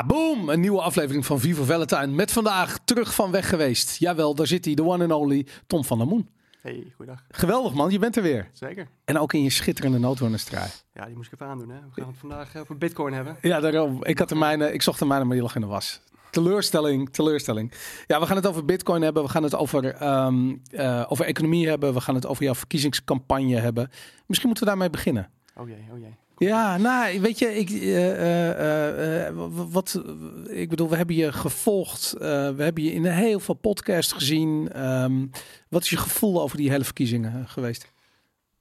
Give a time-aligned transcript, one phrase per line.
[0.00, 0.48] Ja, boom!
[0.48, 2.06] Een nieuwe aflevering van Vivo Valentine.
[2.06, 3.98] Met vandaag terug van weg geweest.
[3.98, 6.28] Jawel, daar zit hij, de one and only Tom van der Moen.
[6.60, 7.24] Hey, goeiedag.
[7.30, 8.50] Geweldig man, je bent er weer.
[8.52, 8.88] Zeker.
[9.04, 10.68] En ook in je schitterende noodwonerstrui.
[10.94, 11.68] Ja, die moest ik even aandoen.
[11.68, 11.76] Hè.
[11.76, 13.36] We gaan het vandaag over Bitcoin hebben.
[13.40, 14.04] Ja, daarom.
[14.04, 16.00] Ik, had de mijne, ik zocht de mijne, maar die lag in de was.
[16.30, 17.72] Teleurstelling, teleurstelling.
[18.06, 19.22] Ja, we gaan het over Bitcoin hebben.
[19.22, 21.94] We gaan het over, ehm, eh, over economie hebben.
[21.94, 23.90] We gaan het over jouw verkiezingscampagne hebben.
[24.26, 25.30] Misschien moeten we daarmee beginnen.
[25.56, 26.16] Oh jee, oh jee.
[26.48, 29.34] Ja, nou, weet je, ik, eh, eh, eh,
[29.70, 30.02] wat,
[30.46, 32.14] ik bedoel, we hebben je gevolgd.
[32.18, 34.72] we hebben je in heel veel podcasts gezien.
[34.72, 35.26] Ehm,
[35.68, 37.92] wat is je gevoel over die hele verkiezingen geweest?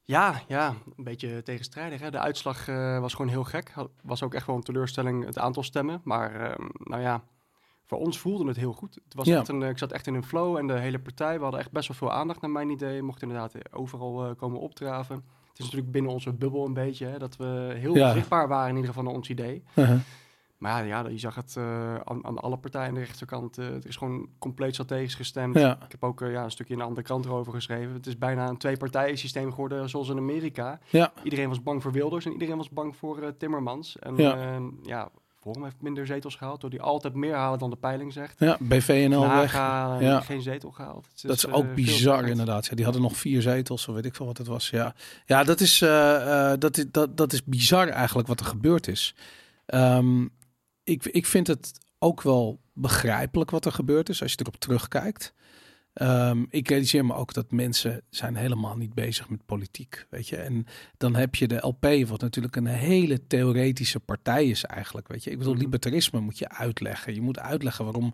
[0.03, 1.99] Ja, ja, een beetje tegenstrijdig.
[2.01, 2.11] Hè.
[2.11, 2.65] De uitslag
[2.99, 3.73] was gewoon heel gek.
[4.03, 6.01] Was ook echt wel een teleurstelling, het aantal stemmen.
[6.03, 7.23] Maar ehm, nou ja,
[7.85, 8.95] voor ons voelde het heel goed.
[9.03, 9.37] Het was Ja.
[9.39, 11.71] echt een, ik zat echt in een flow en de hele partij, we hadden echt
[11.71, 13.01] best wel veel aandacht naar mijn idee.
[13.01, 15.23] Mochten inderdaad overal komen opdraven.
[15.59, 18.13] Is natuurlijk binnen onze bubbel een beetje, hè, dat we heel Ja.
[18.13, 19.63] zichtbaar waren in ieder geval naar ons idee.
[19.75, 19.99] Uh-huh.
[20.57, 23.57] Maar ja, je zag het eh, aan, aan alle partijen aan de rechterkant.
[23.57, 25.55] eh het is gewoon compleet strategisch gestemd.
[25.55, 25.77] Ja.
[25.85, 27.93] Ik heb ook eh, ja, een stukje in een andere krant erover geschreven.
[27.93, 30.79] Het is bijna een twee-partijen systeem geworden, zoals in Amerika.
[30.89, 31.13] Ja.
[31.23, 33.99] Iedereen was bang voor Wilders en iedereen was bang voor Timmermans.
[33.99, 35.09] En ja, ja
[35.41, 38.39] Forum heeft minder zetels gehaald, door die altijd meer halen dan de peiling zegt.
[38.39, 39.53] ja, BVNL weg.
[39.53, 40.19] Eh, Ja.
[40.21, 41.07] geen zetel gehaald.
[41.21, 42.65] Dat is eh, ook veel bizar inderdaad.
[42.65, 44.69] Ja, die hadden nog vier zetels, of weet ik veel wat het was.
[44.69, 48.45] Ja, ja dat, is, eh, eh, dat, is, dat, dat is bizar eigenlijk wat er
[48.45, 49.15] gebeurd is.
[49.65, 50.25] Ehm,
[50.83, 55.33] ik, ik vind het ook wel begrijpelijk wat er gebeurd is als je erop terugkijkt.
[55.99, 60.35] Ehm, ik realiseer me ook dat mensen zijn helemaal niet bezig met politiek, weet je.
[60.37, 60.65] En
[60.97, 65.31] dan heb je de LP, wat natuurlijk een hele theoretische partij is eigenlijk, weet je.
[65.31, 65.61] Ik bedoel, Mhm.
[65.61, 67.13] libertarisme moet je uitleggen.
[67.13, 68.13] Je moet uitleggen waarom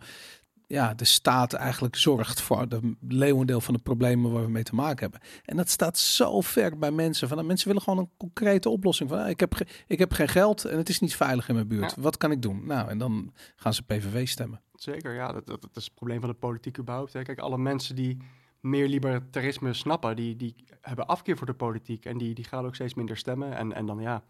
[0.67, 4.75] ja, de staat eigenlijk zorgt voor de leeuwendeel van de problemen waar we mee te
[4.75, 5.29] maken hebben.
[5.45, 7.27] En dat staat zo ver bij mensen.
[7.27, 9.09] Van, mensen willen gewoon een concrete oplossing.
[9.09, 11.67] Van, ah, ik, heb ik heb geen geld en het is niet veilig in mijn
[11.67, 11.93] buurt.
[11.95, 12.01] Ja.
[12.01, 12.65] Wat kan ik doen?
[12.65, 14.61] Nou, en dan gaan ze PVV stemmen.
[14.75, 15.31] Zeker, ja.
[15.31, 17.13] Dat, dat, dat is het probleem van de politiek überhaupt.
[17.13, 17.21] Hè.
[17.21, 18.17] Kijk, alle mensen die
[18.59, 22.05] meer libertarisme snappen, die, die hebben afkeer voor de politiek.
[22.05, 23.55] En die, die gaan ook steeds minder stemmen.
[23.55, 24.23] En, en dan ja,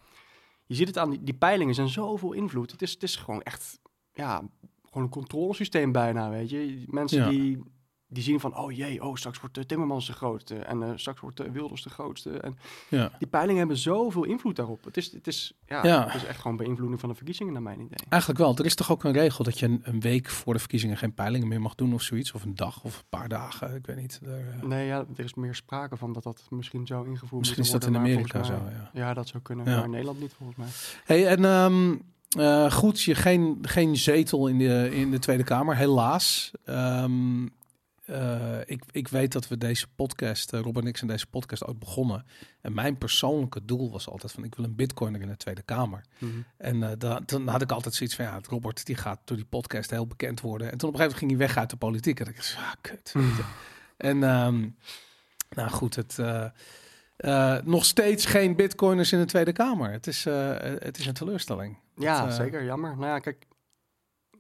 [0.65, 2.71] je ziet het aan die, die peilingen zijn zoveel invloed.
[2.71, 3.79] Het is, het is gewoon echt,
[4.13, 4.43] ja,
[4.83, 6.83] gewoon een controlesysteem bijna, weet je.
[6.87, 7.29] Mensen Ja.
[7.29, 7.63] die,
[8.07, 10.55] die zien van, oh jee, oh, straks wordt uh, Timmermans de grootste.
[10.55, 12.29] En eh, straks wordt uh, Wilders de grootste.
[12.39, 12.57] En
[12.89, 13.11] Ja.
[13.19, 14.83] die peilingen hebben zoveel invloed daarop.
[14.83, 16.05] Het is, het is, ja, Ja.
[16.05, 18.07] Het is echt gewoon beïnvloeding van de verkiezingen, naar mijn idee.
[18.09, 18.55] Eigenlijk wel.
[18.57, 21.13] Er is toch ook een regel dat je een, een week voor de verkiezingen geen
[21.13, 22.31] peilingen meer mag doen of zoiets.
[22.31, 23.75] Of een dag of een paar dagen.
[23.75, 24.19] Ik weet niet.
[24.25, 27.63] Er, eh, Nee, ja, er is meer sprake van dat dat misschien zou ingevoerd misschien
[27.63, 28.53] is dat in worden, Amerika zo.
[28.53, 28.89] Ja.
[28.93, 30.67] Ja, dat zou kunnen, maar in Nederland niet volgens mij.
[31.05, 31.95] Hey, en ehm,
[32.39, 36.51] eh, goed, je geen, geen zetel in de, in de Tweede Kamer, helaas.
[36.65, 37.47] Ehm,
[38.05, 41.65] eh, ik, ik weet dat we deze podcast, uh, Rob en ik zijn deze podcast
[41.65, 42.25] ook begonnen.
[42.61, 46.05] En mijn persoonlijke doel was altijd van, ik wil een bitcoiner in de Tweede Kamer.
[46.57, 49.45] En uh, da, dan had ik altijd zoiets van, ja, Robert die gaat door die
[49.45, 50.71] podcast heel bekend worden.
[50.71, 52.19] En toen op een gegeven moment ging hij weg uit de politiek.
[52.19, 53.11] En ik dacht, ah, kut.
[53.13, 53.43] je.
[53.97, 54.69] En ehm,
[55.49, 56.17] nou goed, het...
[57.17, 59.91] uh, nog steeds geen bitcoiners in de Tweede Kamer.
[59.91, 61.77] Het is, uh, het is een teleurstelling.
[61.95, 62.63] Ja, dat, zeker.
[62.63, 62.97] Jammer.
[62.97, 63.47] Nou ja, kijk,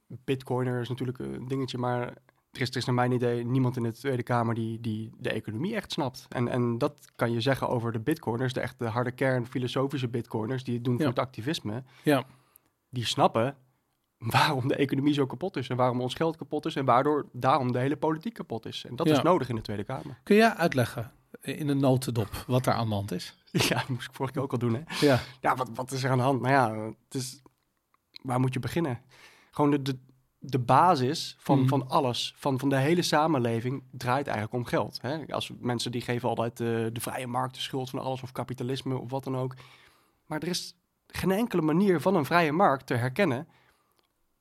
[0.07, 2.13] bitcoiner is natuurlijk een dingetje, maar
[2.55, 5.29] er is, er is naar mijn idee niemand in de Tweede Kamer die, die de
[5.31, 6.25] economie echt snapt.
[6.29, 10.07] En, en dat kan je zeggen over de bitcoiners, de echt de harde kern filosofische
[10.07, 10.99] bitcoiners, die het doen Ja.
[10.99, 11.83] voor het activisme.
[12.03, 12.23] Ja.
[12.89, 13.55] Die snappen
[14.17, 17.71] waarom de economie zo kapot is en waarom ons geld kapot is en waardoor daarom
[17.71, 18.85] de hele politiek kapot is.
[18.89, 19.13] En dat Ja.
[19.13, 20.19] is nodig in de Tweede Kamer.
[20.23, 21.11] Kun jij uitleggen
[21.41, 23.35] in een notendop wat er aan de hand is?
[23.69, 25.05] Ja, dat moest ik vorige keer ook al doen, hè?
[25.05, 26.41] Ja, Ja, wat, wat is er aan de hand?
[26.41, 27.41] Nou ja, het is,
[28.21, 29.01] waar moet je beginnen?
[29.51, 29.97] Gewoon de, de,
[30.45, 31.67] de basis van, Mhm.
[31.67, 34.97] van alles, van, van de hele samenleving, draait eigenlijk om geld.
[35.01, 35.25] Hè?
[35.27, 38.97] Als mensen die geven altijd eh, de vrije markt de schuld van alles, of kapitalisme,
[38.97, 39.55] of wat dan ook.
[40.25, 40.75] Maar er is
[41.07, 43.47] geen enkele manier van een vrije markt te herkennen,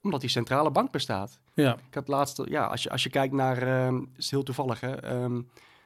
[0.02, 1.40] omdat die centrale bank bestaat.
[1.54, 4.80] ja, Ik had laatst, ja, als je, als je kijkt naar, ehm, is heel toevallig,
[4.80, 5.42] hè, ehm,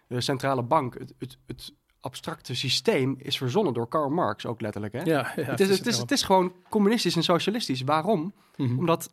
[0.06, 4.92] de centrale bank, het, het, het abstracte systeem is verzonnen door Karl Marx, ook letterlijk.
[4.92, 5.02] Hè?
[5.02, 5.32] ja.
[5.36, 7.82] ja het, is, het, is, het is gewoon communistisch en socialistisch.
[7.82, 8.34] Waarom?
[8.56, 8.78] Mhm.
[8.78, 9.10] Omdat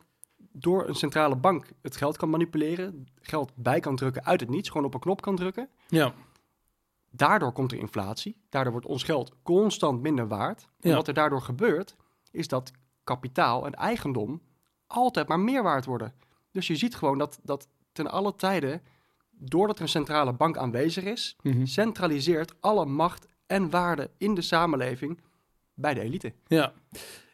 [0.58, 4.70] door een centrale bank het geld kan manipuleren, geld bij kan drukken uit het niets,
[4.70, 5.70] gewoon op een knop kan drukken.
[5.88, 6.14] Ja,
[7.12, 10.68] Daardoor komt er inflatie, daardoor wordt ons geld constant minder waard.
[10.80, 10.96] En Ja.
[10.96, 11.96] wat er daardoor gebeurt,
[12.32, 12.72] is dat
[13.04, 14.42] kapitaal en eigendom
[14.88, 16.14] altijd maar meer waard worden.
[16.52, 18.82] Dus je ziet gewoon dat, dat ten alle tijden,
[19.30, 21.66] doordat er een centrale bank aanwezig is, Mhm.
[21.66, 25.22] centraliseert alle macht en waarde in de samenleving
[25.76, 26.34] bij de elite.
[26.48, 26.74] ja.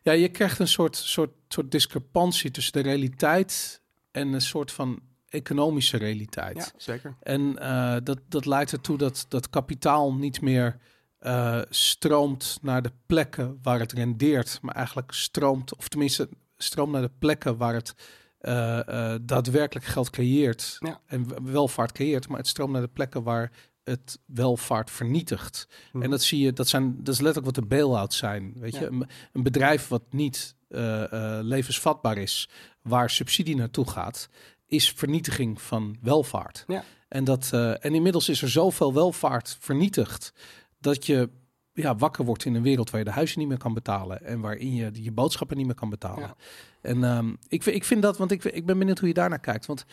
[0.04, 5.00] Ja, je krijgt een soort, soort, soort discrepantie tussen de realiteit en een soort van
[5.30, 6.58] economische realiteit.
[6.58, 7.16] Ja, zeker.
[7.20, 10.78] En eh, dat, dat leidt ertoe dat, dat kapitaal niet meer
[11.20, 17.02] eh, stroomt naar de plekken waar het rendeert, maar eigenlijk stroomt, of tenminste stroom naar
[17.02, 17.94] de plekken waar het
[18.38, 21.02] eh, daadwerkelijk geld creëert Ja.
[21.06, 23.52] en welvaart creëert, maar het stroomt naar de plekken waar
[23.84, 25.68] het welvaart vernietigt.
[25.94, 26.04] Mhm.
[26.04, 28.54] En dat zie je, dat, zijn, dat is letterlijk wat de bail-outs zijn.
[28.56, 28.80] Weet Ja.
[28.80, 31.04] je, een, een bedrijf wat niet eh,
[31.38, 32.50] eh, levensvatbaar is,
[32.82, 34.30] waar subsidie naartoe gaat,
[34.66, 36.64] is vernietiging van welvaart.
[36.68, 36.84] Ja.
[37.08, 40.34] En, dat, eh, en inmiddels is er zoveel welvaart vernietigd
[40.80, 41.30] dat je
[41.74, 44.40] ja, wakker wordt in een wereld waar je de huizen niet meer kan betalen en
[44.40, 46.24] waarin je je boodschappen niet meer kan betalen.
[46.24, 46.36] Ja.
[46.82, 49.40] En ehm, ik, vind- ik vind dat, want ik, ik ben benieuwd hoe je daarnaar
[49.40, 49.66] kijkt.
[49.66, 49.86] Want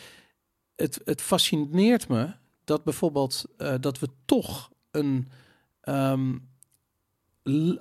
[0.75, 2.29] het, het fascineert me
[2.69, 5.27] dat bijvoorbeeld eh, dat we toch een,
[5.81, 6.37] ehm,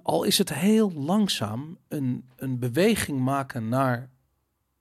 [0.03, 4.11] al is het heel langzaam, een, een beweging maken naar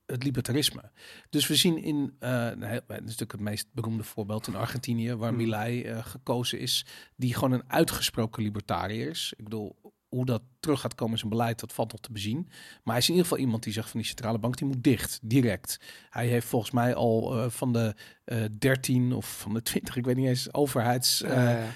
[0.06, 0.90] het libertarisme.
[1.30, 5.14] Dus we zien in, eh nou, dat is natuurlijk het meest beroemde voorbeeld in Argentinië,
[5.14, 5.38] waar Hmm.
[5.38, 9.32] Milei eh, gekozen is, die gewoon een uitgesproken libertariër is.
[9.36, 9.76] Ik bedoel,
[10.08, 12.46] hoe dat terug gaat komen in zijn beleid, dat valt nog te bezien.
[12.82, 14.84] Maar hij is in ieder geval iemand die zegt van die centrale bank, die moet
[14.84, 15.80] dicht, direct.
[16.10, 17.94] Hij heeft volgens mij al eh, van de
[18.24, 21.22] eh 13 of van de 20, ik weet niet eens, overheids...
[21.22, 21.66] eh, Eh,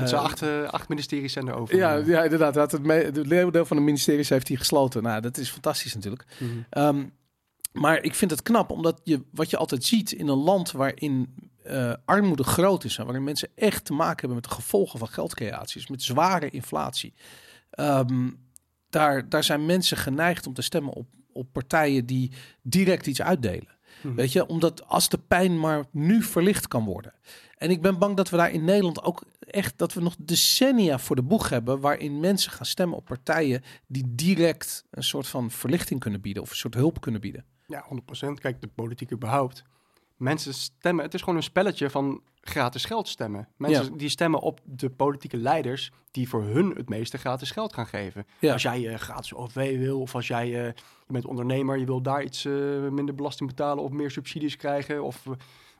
[0.00, 0.42] het zijn eh, acht,
[0.72, 1.76] acht ministeries zijn er over.
[1.76, 2.54] ja, ja, inderdaad.
[2.54, 5.02] had Het, het leeuwendeel van de ministeries heeft hij gesloten.
[5.02, 6.24] Nou, dat is fantastisch natuurlijk.
[6.38, 6.50] Mhm.
[6.70, 7.04] Ehm,
[7.72, 11.34] maar ik vind het knap, omdat je wat je altijd ziet in een land waarin
[12.04, 15.86] armoede groot is en waarin mensen echt te maken hebben met de gevolgen van geldcreaties,
[15.86, 17.14] met zware inflatie.
[17.76, 18.30] Ehm,
[18.90, 22.32] daar, daar zijn mensen geneigd om te stemmen op, op partijen die
[22.62, 23.76] direct iets uitdelen.
[24.02, 24.14] Mhm.
[24.14, 27.14] Weet je, omdat als de pijn maar nu verlicht kan worden.
[27.56, 30.98] En ik ben bang dat we daar in Nederland ook echt, dat we nog decennia
[30.98, 35.50] voor de boeg hebben, waarin mensen gaan stemmen op partijen die direct een soort van
[35.50, 37.44] verlichting kunnen bieden of een soort hulp kunnen bieden.
[37.66, 38.40] Ja, 100%.
[38.40, 39.64] Kijk, de politiek überhaupt.
[40.16, 43.48] Mensen stemmen, het is gewoon een spelletje van gratis geld stemmen.
[43.56, 47.86] Mensen die stemmen op de politieke leiders die voor hun het meeste gratis geld gaan
[47.86, 48.26] geven.
[48.38, 48.52] Ja.
[48.52, 50.72] Als jij eh, gratis OV wil, of als jij eh,
[51.06, 52.52] je bent ondernemer, je wil daar iets eh,
[52.90, 55.22] minder belasting betalen of meer subsidies krijgen, of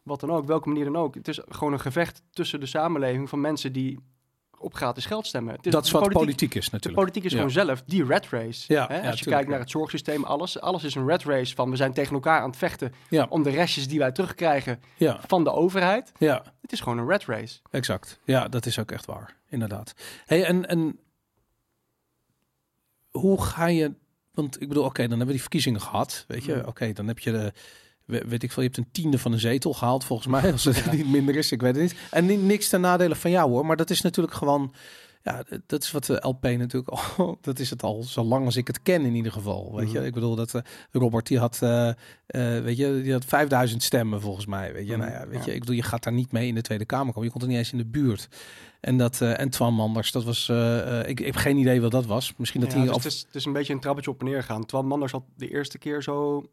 [0.03, 1.15] wat dan ook, welke manier dan ook.
[1.15, 3.99] Het is gewoon een gevecht tussen de samenleving van mensen die
[4.59, 5.55] op gratis geld stemmen.
[5.55, 7.03] Het is dat is wat politiek- politiek is de natuurlijk.
[7.03, 7.37] politiek is Ja.
[7.37, 8.73] gewoon zelf die red race.
[8.73, 9.01] Ja, hè?
[9.03, 11.77] ja, Als je kijkt naar het zorgsysteem, alles, alles is een red race van we
[11.77, 13.27] zijn tegen elkaar aan het vechten Ja.
[13.29, 16.13] om de restjes die wij terugkrijgen Ja, van de overheid.
[16.19, 17.59] ja, Het is gewoon een red race.
[17.71, 18.21] exact.
[18.25, 19.95] Ja, dat is ook echt waar, inderdaad.
[20.27, 20.99] Hey, en, en
[23.11, 23.95] hoe ga je,
[24.33, 26.55] want ik bedoel, oké, dan hebben we die verkiezingen gehad, weet je.
[26.57, 26.67] Mhm.
[26.67, 27.53] Oké, dan heb je de,
[28.07, 30.93] weet ik veel, je hebt een tiende van een zetel gehaald, volgens mij, als het
[30.93, 31.95] niet minder is, ik weet het niet.
[32.11, 34.73] En ni- niks ten nadele van jou hoor, maar dat is natuurlijk gewoon,
[35.23, 38.57] ja, dat is wat de LP natuurlijk al, dat is het al zo lang als
[38.57, 39.99] ik het ken in ieder geval, weet je.
[39.99, 40.07] Mhm.
[40.07, 41.95] Ik bedoel, dat eh, Robert, die had, eh, eh,
[42.63, 44.97] weet je, die had 5000 stemmen volgens mij, weet je.
[44.97, 45.45] Mhm, Nou ja, weet ja.
[45.47, 47.43] je, ik bedoel, je gaat daar niet mee in de Tweede Kamer komen, je komt
[47.43, 48.29] er niet eens in de buurt.
[48.81, 51.81] En dat, eh en Twan Manders, dat was, eh, eh, ik, ik heb geen idee
[51.81, 52.33] wat dat was.
[52.37, 54.21] Misschien dat Ja, hij dus of- het, is, het is een beetje een trappetje op
[54.21, 54.65] en neer gaan.
[54.65, 56.45] Twan Manders had de eerste keer zo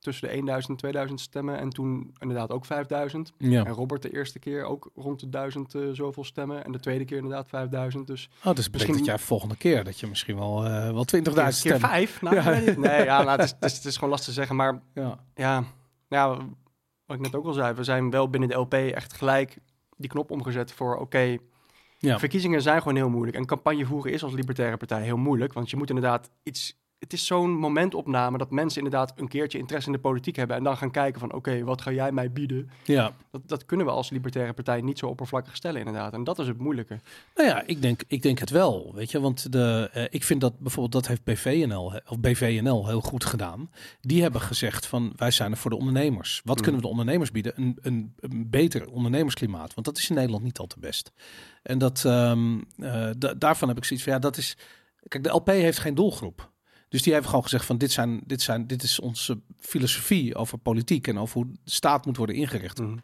[0.00, 3.32] tussen de 1000 en 2000 stemmen en toen inderdaad ook 5000.
[3.38, 3.64] ja.
[3.64, 7.04] En Robert de eerste keer ook rond de 1000 eh, zoveel stemmen en de tweede
[7.04, 8.06] keer inderdaad 5000.
[8.06, 11.34] Dus Oh, dus Misschien- dat jij volgende keer dat je misschien wel, eh wel 20.000
[11.34, 11.80] keer stemmen.
[11.90, 12.22] vijf?
[12.22, 12.50] Nou, Ja.
[12.76, 15.18] Nee, ja, nou, het, is, het, is, het is gewoon lastig te zeggen, maar Ja.
[15.34, 15.64] Ja,
[16.08, 16.28] ja,
[17.06, 19.58] wat ik net ook al zei, we zijn wel binnen de LP echt gelijk
[19.96, 21.36] die knop omgezet voor oké,
[21.98, 22.18] Ja.
[22.18, 23.36] verkiezingen zijn gewoon heel moeilijk.
[23.36, 26.78] En campagne voeren is als libertaire partij heel moeilijk, want je moet inderdaad iets...
[27.00, 30.62] Het is zo'n momentopname dat mensen inderdaad een keertje interesse in de politiek hebben en
[30.64, 32.70] dan gaan kijken van oké, wat ga jij mij bieden?
[32.84, 33.12] ja.
[33.30, 36.12] Dat, dat kunnen we als libertaire partij niet zo oppervlakkig stellen inderdaad.
[36.12, 37.00] En dat is het moeilijke.
[37.34, 38.92] Nou ja, ik denk, ik denk het wel.
[38.94, 43.00] Weet je, want de, eh, ik vind dat bijvoorbeeld dat heeft BVNL of BVNL heel
[43.00, 43.70] goed gedaan.
[44.00, 46.40] Die hebben gezegd van wij zijn er voor de ondernemers.
[46.44, 46.62] Wat Mm.
[46.62, 47.52] kunnen we de ondernemers bieden?
[47.56, 51.12] Een, een, een beter ondernemersklimaat, want dat is in Nederland niet al te best.
[51.62, 54.56] En dat ehm, eh, da- daarvan heb ik zoiets van ja, dat is.
[55.08, 56.49] Kijk, de LP heeft geen doelgroep.
[56.90, 60.58] Dus die heeft gewoon gezegd van dit, zijn, dit, zijn, dit is onze filosofie over
[60.58, 62.78] politiek en over hoe de staat moet worden ingericht.
[62.78, 62.96] Mhm.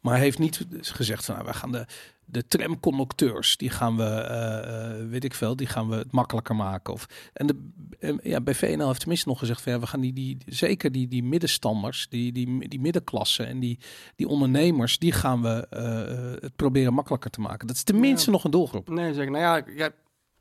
[0.00, 1.86] Maar hij heeft niet gezegd van nou, wij gaan de,
[2.24, 6.56] de tramconducteurs, die gaan we, eh, eh, weet ik veel, die gaan we het makkelijker
[6.56, 6.92] maken.
[6.92, 10.00] Of, en de, eh, ja, bij VNL heeft tenminste nog gezegd van ja, we gaan
[10.00, 13.78] die, die zeker die, die middenstanders, die, die, die middenklasse en die,
[14.16, 15.66] die ondernemers, die gaan we
[16.40, 17.66] het proberen makkelijker te maken.
[17.66, 18.32] Dat is tenminste Ja.
[18.32, 18.88] nog een doelgroep.
[18.88, 19.90] Nee, ik, nou ja, ja,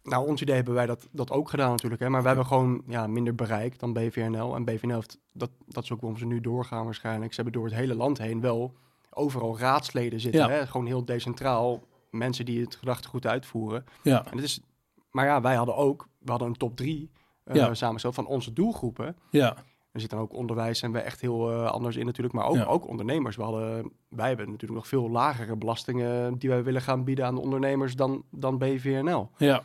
[0.08, 2.02] nou ons idee hebben wij dat, dat ook gedaan natuurlijk.
[2.02, 4.56] Hè, maar we hebben gewoon ja, minder bereik dan BVNL.
[4.56, 7.34] En BVNL heeft, dat, dat is ook waarom ze nu doorgaan waarschijnlijk.
[7.34, 8.74] Ze hebben door het hele land heen wel
[9.10, 10.42] overal raadsleden zitten.
[10.42, 10.50] Ja.
[10.50, 10.68] Hè?
[10.68, 11.84] Gewoon heel decentraal.
[12.12, 13.86] Mensen die het gedachtegoed uitvoeren.
[14.02, 14.60] Ja, En het is,
[15.12, 17.10] maar ja, wij hadden ook, we hadden een top drie
[17.44, 17.74] eh Ja.
[17.74, 19.16] samengesteld van onze doelgroepen.
[19.32, 19.56] ja,
[19.92, 22.36] Er zit dan ook onderwijs en we echt heel eh, anders in natuurlijk.
[22.36, 22.64] Maar ook, Ja.
[22.64, 23.36] ook ondernemers.
[23.36, 27.36] We hadden, wij hebben natuurlijk nog veel lagere belastingen die wij willen gaan bieden aan
[27.36, 29.30] de ondernemers dan, dan BVNL.
[29.38, 29.64] ja,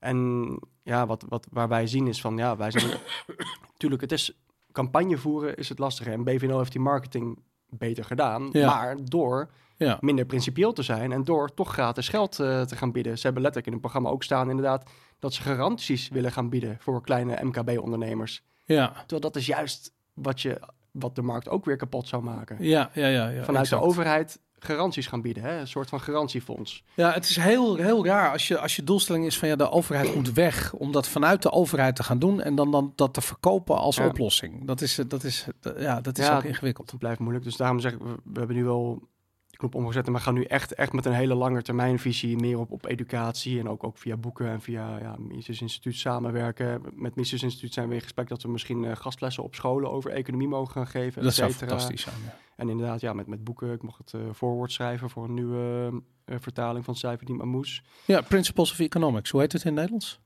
[0.00, 2.86] En ja, wat, wat, waar wij zien is van, ja, wij zijn...
[3.72, 4.40] Natuurlijk, het is...
[4.72, 6.10] Campagne voeren is het lastige.
[6.10, 7.38] En BVNO heeft die marketing
[7.68, 8.48] beter gedaan.
[8.52, 8.66] Ja.
[8.66, 9.98] Maar door Ja.
[10.00, 13.16] minder principieel te zijn en door toch gratis geld eh, te gaan bieden.
[13.18, 16.76] Ze hebben letterlijk in het programma ook staan inderdaad dat ze garanties willen gaan bieden
[16.80, 18.42] voor kleine MKB-ondernemers.
[18.64, 18.88] Ja.
[18.92, 22.56] Terwijl dat is juist wat, je, wat de markt ook weer kapot zou maken.
[22.60, 23.28] Ja, ja, ja.
[23.28, 23.82] ja Vanuit exact.
[23.82, 25.58] de overheid garanties gaan bieden, hè?
[25.60, 26.84] een soort van garantiefonds.
[26.94, 29.70] Ja, het is heel, heel raar als je, als je doelstelling is van ja, de
[29.70, 33.14] overheid moet weg om dat vanuit de overheid te gaan doen en dan, dan dat
[33.14, 34.06] te verkopen als Ja.
[34.06, 34.66] oplossing.
[34.66, 35.46] Dat is, dat is,
[35.78, 36.90] ja, dat is Ja, ook ingewikkeld.
[36.90, 39.02] Het blijft moeilijk, dus daarom zeg ik, we, we hebben nu wel
[39.60, 42.86] knop omgezet we gaan nu echt, echt met een hele lange termijnvisie meer op, op
[42.86, 46.82] educatie en ook, ook via boeken en via ja, Mises Instituut samenwerken.
[46.94, 50.10] Met Mises Instituut zijn we in gesprek dat we misschien eh, gastlessen op scholen over
[50.10, 51.22] economie mogen gaan geven.
[51.22, 52.16] Dat zou fantastisch zijn.
[52.24, 52.36] ja.
[52.56, 53.72] En inderdaad, ja, met, met boeken.
[53.72, 55.92] Ik mocht het eh, voorwoord schrijven voor een nieuwe
[56.24, 57.82] eh, vertaling van Cijferdien Mammoes.
[58.04, 59.30] Ja, Principles of Economics.
[59.30, 60.20] Hoe heet het in het Nederlands?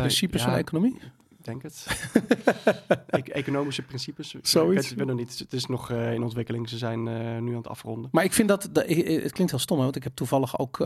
[0.00, 0.96] Principes van economie?
[1.44, 1.86] Denk het.
[3.10, 4.34] E- economische principes.
[4.42, 4.90] Zoiets.
[4.90, 5.38] Ik weet, nog niet.
[5.38, 6.68] Het is nog eh, in ontwikkeling.
[6.68, 8.08] Ze zijn eh, nu aan het afronden.
[8.12, 10.78] Maar ik vind dat, dat- het klinkt heel stom, hè, want ik heb toevallig ook,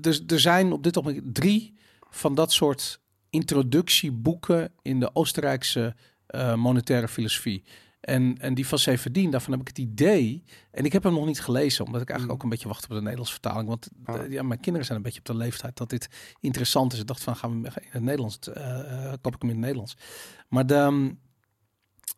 [0.00, 1.74] dus er zijn op dit moment drie
[2.10, 5.94] van dat soort introductieboeken in de Oostenrijkse
[6.56, 7.64] monetaire filosofie.
[8.04, 11.26] En, en die van Severdien, daarvan heb ik het idee, en ik heb hem nog
[11.26, 12.36] niet gelezen, omdat ik eigenlijk Mm.
[12.38, 13.68] ook een beetje wacht op de Nederlandse vertaling.
[13.68, 14.24] Want Ah.
[14.24, 16.08] eh, ja, mijn kinderen zijn een beetje op de leeftijd dat dit
[16.40, 16.98] interessant is.
[17.00, 18.38] Ik dacht van, gaan we in het Nederlands,
[19.20, 19.96] koop ik hem in het Nederlands.
[20.48, 21.14] Maar de,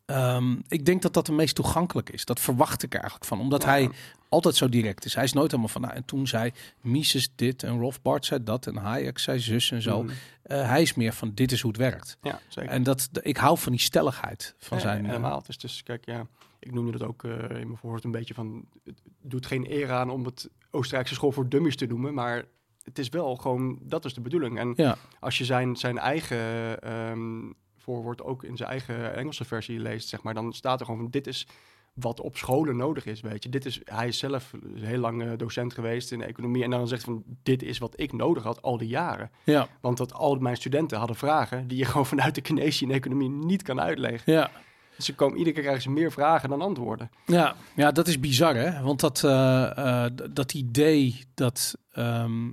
[0.06, 2.24] ehm, ik denk dat dat de meest toegankelijk is.
[2.24, 3.40] Dat verwacht ik eigenlijk van.
[3.40, 3.68] Omdat Ja.
[3.68, 3.90] hij
[4.28, 5.14] altijd zo direct is.
[5.14, 8.42] Hij is nooit helemaal van, nou, en toen zei Mises dit en Rolf Bart zei
[8.44, 10.02] dat en Hayek zei zus en zo.
[10.02, 10.12] Mhm.
[10.42, 12.16] Eh, hij is meer van, dit is hoe het werkt.
[12.22, 12.70] Ja, zeker.
[12.70, 15.02] En dat, ik hou van die stelligheid van Ja, zijn...
[15.04, 15.38] eh, helemaal.
[15.38, 16.26] Het is dus, kijk, ja,
[16.58, 19.92] ik noemde dat ook eh, in mijn voorwoord een beetje van, het doet geen eer
[19.92, 22.44] aan om het Oostenrijkse school voor dummies te noemen, maar
[22.82, 24.58] het is wel gewoon, dat is de bedoeling.
[24.58, 27.50] En ja, als je zijn, zijn eigen ehm,
[27.86, 31.10] voorwoord ook in zijn eigen Engelse versie leest, zeg maar, dan staat er gewoon van,
[31.10, 31.46] dit is
[31.94, 33.48] wat op scholen nodig is, weet je.
[33.48, 37.04] Dit is, hij is zelf heel lang eh, docent geweest in economie en dan zegt
[37.04, 39.30] van, dit is wat ik nodig had al die jaren.
[39.44, 43.30] ja, Want dat al mijn studenten hadden vragen die je gewoon vanuit de Keynesian economie
[43.30, 44.32] niet kan uitleggen.
[44.32, 44.50] ja.
[44.98, 47.10] Ze komen iedere keer krijgen ze meer vragen dan antwoorden.
[47.26, 48.82] Ja, ja, dat is bizar, hè?
[48.82, 52.48] Want dat, eh, eh, dat idee dat ehm,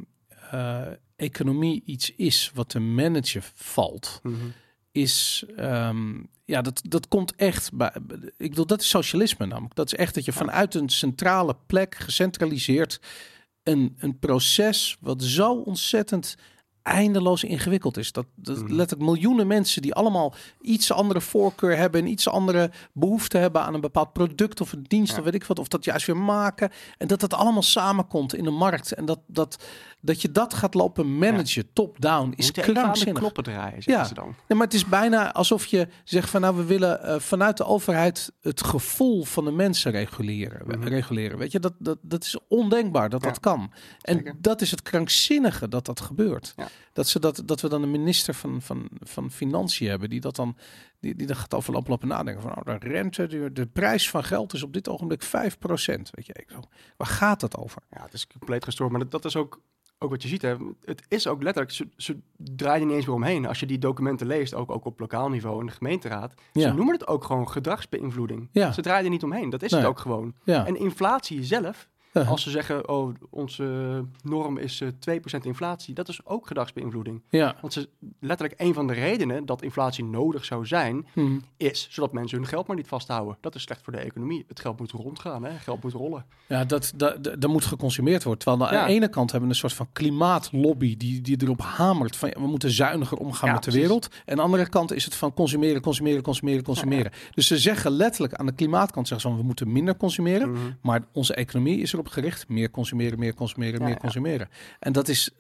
[0.52, 0.82] eh,
[1.16, 4.22] economie iets is wat de manager valt,
[4.94, 7.92] is, ehm, ja, dat, dat komt echt bij.
[8.38, 9.76] Ik bedoel, dat is socialisme namelijk.
[9.76, 13.00] Dat is echt dat je vanuit een centrale plek gecentraliseerd
[13.64, 16.38] een, een proces wat zo ontzettend
[16.84, 18.12] eindeloos ingewikkeld is.
[18.12, 18.74] Dat, dat Mhm.
[18.74, 23.74] letterlijk miljoenen mensen die allemaal iets andere voorkeur hebben en iets andere behoefte hebben aan
[23.74, 25.18] een bepaald product of een dienst Ja.
[25.18, 28.44] of weet ik wat, of dat juist weer maken en dat dat allemaal samenkomt in
[28.44, 29.64] de markt en dat, dat,
[30.02, 33.18] dat je dat gaat lopen managen is even aan de krankzinnig.
[33.20, 34.04] knoppen draaien, Ja.
[34.04, 34.26] ze dan.
[34.26, 37.66] Nee, maar het is bijna alsof je zegt van nou, we willen eh, vanuit de
[37.66, 40.62] overheid het gevoel van de mensen reguleren.
[40.68, 40.88] Mhm.
[40.88, 41.38] reguleren.
[41.38, 43.72] Weet je, dat, dat, dat is ondenkbaar dat Ja, dat kan.
[44.02, 44.36] En zeker.
[44.42, 46.54] dat is het krankzinnige dat dat gebeurt.
[46.56, 46.68] Ja.
[46.94, 50.36] Dat, ze dat, dat we dan een minister van, van, van Financiën hebben die dat
[50.36, 50.58] dan,
[51.00, 54.24] die, die dan gaat over lopen, nadenken van nou, de rente, de, de prijs van
[54.24, 55.28] geld is op dit ogenblik 5%.
[56.12, 56.48] Weet je, ik
[56.98, 57.82] waar gaat het over?
[57.90, 58.92] Ja, het is compleet gestoord.
[58.92, 59.62] Maar dat, dat is ook,
[60.00, 60.42] ook wat je ziet.
[60.42, 60.56] Hè.
[60.84, 63.46] Het is ook letterlijk, ze, ze draaien er niet eens meer omheen.
[63.46, 66.34] Als je die documenten leest, ook, ook op lokaal niveau in de gemeenteraad.
[66.52, 66.62] Ja.
[66.70, 68.50] Ze noemen het ook gewoon gedragsbeïnvloeding.
[68.52, 68.72] Ja.
[68.72, 69.50] Ze draaien er niet omheen.
[69.50, 69.80] Dat is Nee.
[69.80, 70.36] het ook gewoon.
[70.44, 70.66] Ja.
[70.66, 71.90] En inflatie zelf,
[72.30, 74.90] Als ze zeggen, oh, onze norm is eh
[75.40, 77.22] 2% inflatie, dat is ook gedragsbeïnvloeding.
[77.30, 77.56] ja.
[77.62, 77.90] Want ze,
[78.20, 81.40] letterlijk een van de redenen dat inflatie nodig zou zijn, Hm.
[81.58, 83.38] is zodat mensen hun geld maar niet vasthouden.
[83.42, 84.46] Dat is slecht voor de economie.
[84.48, 85.52] Het geld moet rondgaan, hè?
[85.58, 86.26] geld moet rollen.
[86.48, 88.44] Ja, dat, dat, dat, dat moet geconsumeerd worden.
[88.44, 88.86] Terwijl aan Ja.
[88.88, 92.48] de ene kant hebben we een soort van klimaatlobby die, die erop hamert van we
[92.48, 93.88] moeten zuiniger omgaan Ja, met de precies.
[93.88, 94.08] wereld.
[94.26, 97.12] En aan de andere kant is het van consumeren, consumeren, consumeren, consumeren.
[97.32, 100.52] Dus ze zeggen letterlijk aan de klimaatkant zeggen ze van we moeten minder consumeren.
[100.52, 100.60] Mhm.
[100.82, 104.00] Maar onze economie is erop gericht meer consumeren, meer consumeren, Ja, meer ja.
[104.00, 104.50] consumeren.
[104.80, 105.32] En dat is,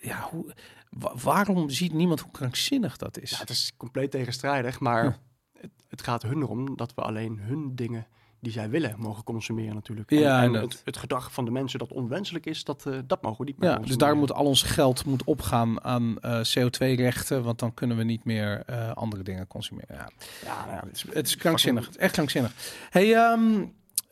[0.00, 0.54] ja, hoe,
[0.90, 3.30] wa- waarom ziet niemand hoe krankzinnig dat is?
[3.30, 5.18] Ja, het is compleet tegenstrijdig, maar
[5.60, 8.06] het, het gaat hun erom dat we alleen hun dingen
[8.40, 10.10] die zij willen mogen consumeren natuurlijk.
[10.10, 13.38] Ja, en, het, het gedrag van de mensen dat onwenselijk is, dat, eh, dat mogen
[13.38, 17.42] we niet meer Ja, dus daar moet al ons geld moet opgaan aan eh, CO2-rechten,
[17.42, 19.96] want dan kunnen we niet meer eh, andere dingen consumeren.
[19.96, 20.10] Ja.
[20.44, 21.84] Ja, nou ja, Het is, het is krankzinnig.
[21.86, 22.52] Het is echt krankzinnig.
[22.90, 23.64] Hey, ehm,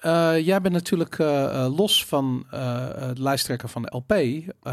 [0.03, 4.15] eh, jij bent natuurlijk eh, eh, los van eh, het lijsttrekker van de LP.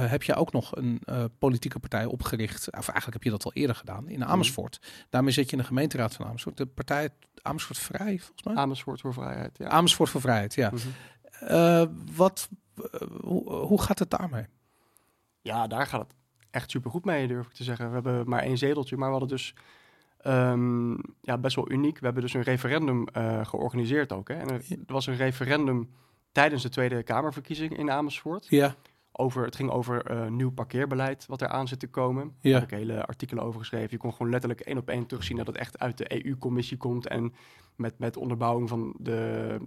[0.09, 1.01] heb jij ook nog een
[1.39, 2.67] politieke partij opgericht?
[2.67, 4.79] Of eigenlijk heb je dat al eerder gedaan in Amersfoort.
[5.09, 6.57] Daarmee zit je in de gemeenteraad van Amersfoort.
[6.57, 7.09] De partij
[7.41, 8.55] Amersfoort Vrij, volgens mij.
[8.55, 9.57] Amersfoort voor vrijheid.
[9.57, 9.67] Ja.
[9.67, 10.71] Amersfoort voor Vrijheid, ja.
[10.71, 11.87] Mhm.
[12.15, 12.49] Wat,
[13.21, 14.45] hoe, hoe gaat het daarmee?
[15.41, 16.15] ja, daar gaat het
[16.51, 17.87] echt supergoed mee, durf ik te zeggen.
[17.87, 19.53] We hebben maar één zeteltje, maar we hadden dus
[20.21, 21.99] ehm, ja, best wel uniek.
[21.99, 24.27] We hebben dus een referendum eh, georganiseerd ook.
[24.27, 24.33] Hè?
[24.33, 25.89] En er, er was een referendum
[26.31, 28.47] tijdens de Tweede Kamerverkiezing in Amersfoort.
[28.49, 28.75] Ja,
[29.11, 32.23] Over, het ging over eh, nieuw parkeerbeleid wat er aan zit te komen.
[32.23, 32.51] Ja.
[32.51, 33.89] Daar heb ik hele artikelen over geschreven.
[33.91, 37.07] Je kon gewoon letterlijk één op één terugzien dat het echt uit de EU-commissie komt.
[37.07, 37.33] En
[37.75, 39.57] met, met onderbouwing van de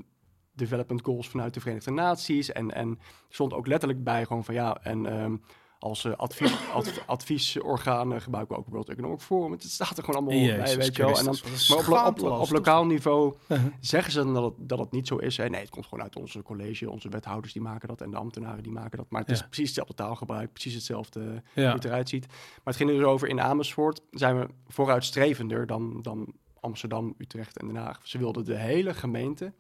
[0.55, 2.53] development goals vanuit de Verenigde Naties.
[2.53, 5.37] En, en stond ook letterlijk bij gewoon van ja, en ehm,
[5.83, 9.53] als eh, advies, adv- adviesorganen gebruiken we ook World Economic Forum.
[9.53, 11.19] Het staat er gewoon allemaal bij, Jezus weet je wel.
[11.19, 11.37] En dan,
[11.69, 13.35] maar op, lo- op, lokaal niveau
[13.81, 15.37] zeggen ze dan dat het, dat het niet zo is.
[15.37, 15.49] Hè?
[15.49, 18.63] Nee, het komt gewoon uit onze college, onze wethouders die maken dat en de ambtenaren
[18.63, 19.07] die maken dat.
[19.11, 19.45] Maar het is Ja.
[19.47, 21.63] precies hetzelfde taalgebruik, precies hetzelfde Ja.
[21.65, 22.27] hoe het eruit ziet.
[22.27, 27.59] Maar het ging er dus over in Amersfoort zijn we vooruitstrevender dan, dan Amsterdam, Utrecht
[27.59, 28.01] en Den Haag.
[28.03, 29.53] Ze wilden de hele gemeente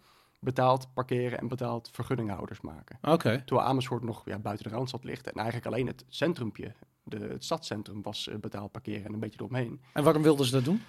[0.44, 2.98] betaald parkeren en betaald vergunninghouders maken.
[3.02, 3.42] Oké.
[3.46, 6.72] Terwijl Amersfoort nog ja, buiten de Randstad ligt en eigenlijk alleen het centrumpje,
[7.04, 9.80] de, het stadscentrum, was eh, betaald parkeren en een beetje eromheen.
[9.92, 10.82] En waarom wilden ze dat doen?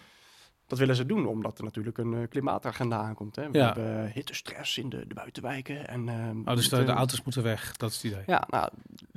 [0.68, 3.36] Dat willen ze doen, omdat er natuurlijk een eh, klimaatagenda aankomt.
[3.36, 3.52] Hè.
[3.52, 3.66] We Ja.
[3.66, 5.88] hebben hittestress in de, de buitenwijken.
[5.88, 7.78] En, ehm, Oh, dus de, de auto's moeten weg.
[7.78, 8.24] Dat is het idee.
[8.28, 8.70] Ja, nou,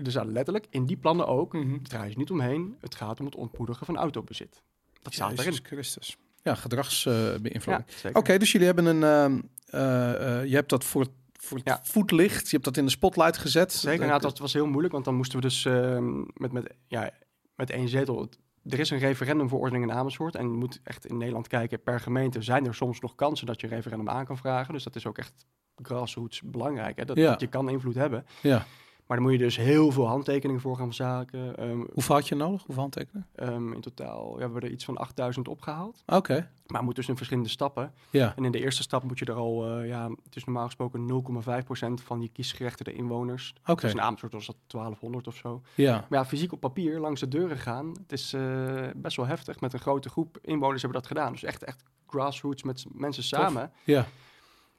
[0.02, 1.82] staat letterlijk in die plannen ook, Mhm.
[1.82, 4.62] draai je niet omheen, het gaat om het ontmoedigen van autobezit.
[5.02, 5.66] Dat staat Jezus erin.
[5.66, 6.16] Christus.
[6.42, 7.88] Ja, gedragsbeïnvloeding.
[8.02, 8.10] Ja.
[8.12, 9.02] Oké, dus jullie hebben een...
[9.02, 11.80] ehm, eh, eh, je hebt dat voor, voor het Ja.
[11.82, 12.44] voetlicht.
[12.44, 13.72] Je hebt dat in de spotlight gezet.
[13.72, 16.74] Zeker, Eh, nou, dat was heel moeilijk, want dan moesten we dus ehm, met, met,
[16.86, 17.10] ja,
[17.54, 18.28] met één zetel...
[18.68, 22.42] Er is een referendumverordening in Amersfoort en je moet echt in Nederland kijken, per gemeente
[22.42, 24.74] zijn er soms nog kansen dat je een referendum aan kan vragen.
[24.74, 25.46] Dus dat is ook echt
[25.82, 27.04] grassroots belangrijk, hè?
[27.04, 27.30] Dat, Ja.
[27.30, 28.26] dat je kan invloed hebben.
[28.42, 28.66] Ja.
[29.06, 31.56] Maar dan moet je dus heel veel handtekeningen voor gaan verzamelen.
[31.56, 32.62] Ehm, Hoeveel had je nodig?
[32.62, 33.26] Hoeveel handtekenen?
[33.34, 36.02] ehm, in totaal ja, we hebben er iets van 8000 opgehaald.
[36.06, 36.32] Oké.
[36.66, 37.92] Maar het moet dus in verschillende stappen.
[38.10, 38.32] Ja.
[38.36, 41.06] En in de eerste stap moet je er al, eh, ja, het is normaal gesproken
[41.06, 43.54] 0,5% van die kiesgerechtigde inwoners.
[43.66, 43.80] Oké.
[43.80, 45.62] Dus in Amersfoort was dat 1200 of zo.
[45.74, 46.06] Ja.
[46.08, 49.60] Maar ja, fysiek op papier langs de deuren gaan, het is eh, best wel heftig.
[49.60, 51.32] Met een grote groep inwoners hebben dat gedaan.
[51.32, 53.72] Dus echt, echt grassroots met mensen samen.
[53.84, 54.06] Ja.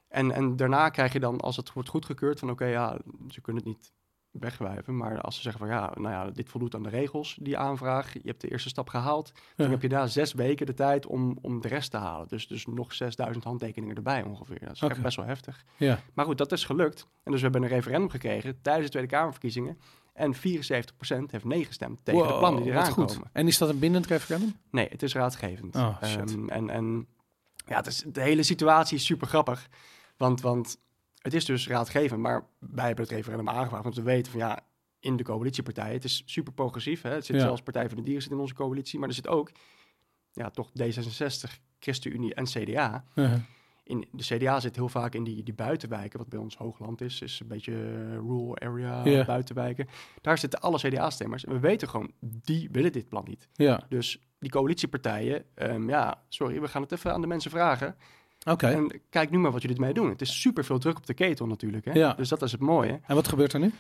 [0.07, 3.63] En, en daarna krijg je dan, als het wordt goedgekeurd, van oké, ja, ze kunnen
[3.63, 3.91] het niet
[4.31, 4.97] wegwijven.
[4.97, 8.13] Maar als ze zeggen van ja, nou ja, dit voldoet aan de regels, die aanvraag.
[8.13, 9.31] Je hebt de eerste stap gehaald.
[9.55, 12.27] Dan heb je daar zes weken de tijd om, om de rest te halen.
[12.27, 14.59] Dus, dus nog 6000 handtekeningen erbij ongeveer.
[14.59, 15.65] Dat is echt best wel heftig.
[15.77, 15.99] Ja.
[16.13, 17.07] Maar goed, dat is gelukt.
[17.23, 19.77] En dus we hebben een referendum gekregen tijdens de Tweede Kamerverkiezingen.
[20.13, 20.39] En 74%
[21.27, 23.13] heeft nee gestemd tegen de Wow, plannen die eraan goed.
[23.13, 23.29] komen.
[23.33, 24.55] En is dat een bindend referendum?
[24.71, 25.75] Nee, het is raadgevend.
[25.75, 25.97] Oh.
[26.01, 27.07] Ehm, en, en
[27.65, 29.67] ja, het is, de hele situatie is super grappig.
[30.17, 30.77] Want, want
[31.27, 33.83] het is dus raadgevend, maar wij hebben het referendum aangevraagd.
[33.83, 34.59] Want we weten van ja,
[34.99, 37.01] in de coalitiepartijen, het is super progressief.
[37.01, 37.09] Hè?
[37.09, 37.41] Het zit Ja.
[37.41, 38.99] zelfs Partij voor de Dieren zit in onze coalitie.
[38.99, 39.51] Maar er zit ook,
[40.31, 43.03] ja, toch D66, ChristenUnie en CDA.
[43.83, 47.21] In, de CDA zit heel vaak in die, die buitenwijken, wat bij ons hoogland is.
[47.21, 47.73] Is een beetje
[48.11, 49.25] rural area, Ja.
[49.25, 49.87] buitenwijken.
[50.21, 51.45] Daar zitten alle CDA-stemmers.
[51.45, 53.47] En we weten gewoon, die willen dit plan niet.
[53.53, 53.83] Ja.
[53.89, 57.95] Dus die coalitiepartijen, ehm, ja, sorry, we gaan het even aan de mensen vragen.
[58.47, 60.09] En, En kijk nu maar wat jullie ermee doen.
[60.09, 61.85] Het is super veel druk op de ketel natuurlijk.
[61.85, 61.91] Hè?
[61.91, 62.13] Ja.
[62.13, 62.99] Dus dat is het mooie.
[63.07, 63.71] wat gebeurt er nu?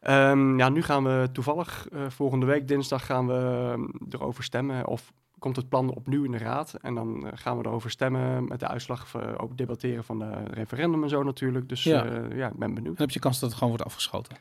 [0.00, 3.84] Ehm, ja, nu gaan we toevallig, eh, volgende week dinsdag gaan we ehm,
[4.14, 4.86] erover stemmen.
[4.86, 6.74] Of komt het plan opnieuw in de raad.
[6.74, 9.14] En dan eh, gaan we erover stemmen met de uitslag.
[9.14, 11.68] eh, ook debatteren van de referendum en zo natuurlijk.
[11.68, 12.04] Dus Ja.
[12.04, 12.96] ja, ja ik ben benieuwd.
[12.96, 14.36] Dan heb je kans dat het gewoon wordt afgeschoten.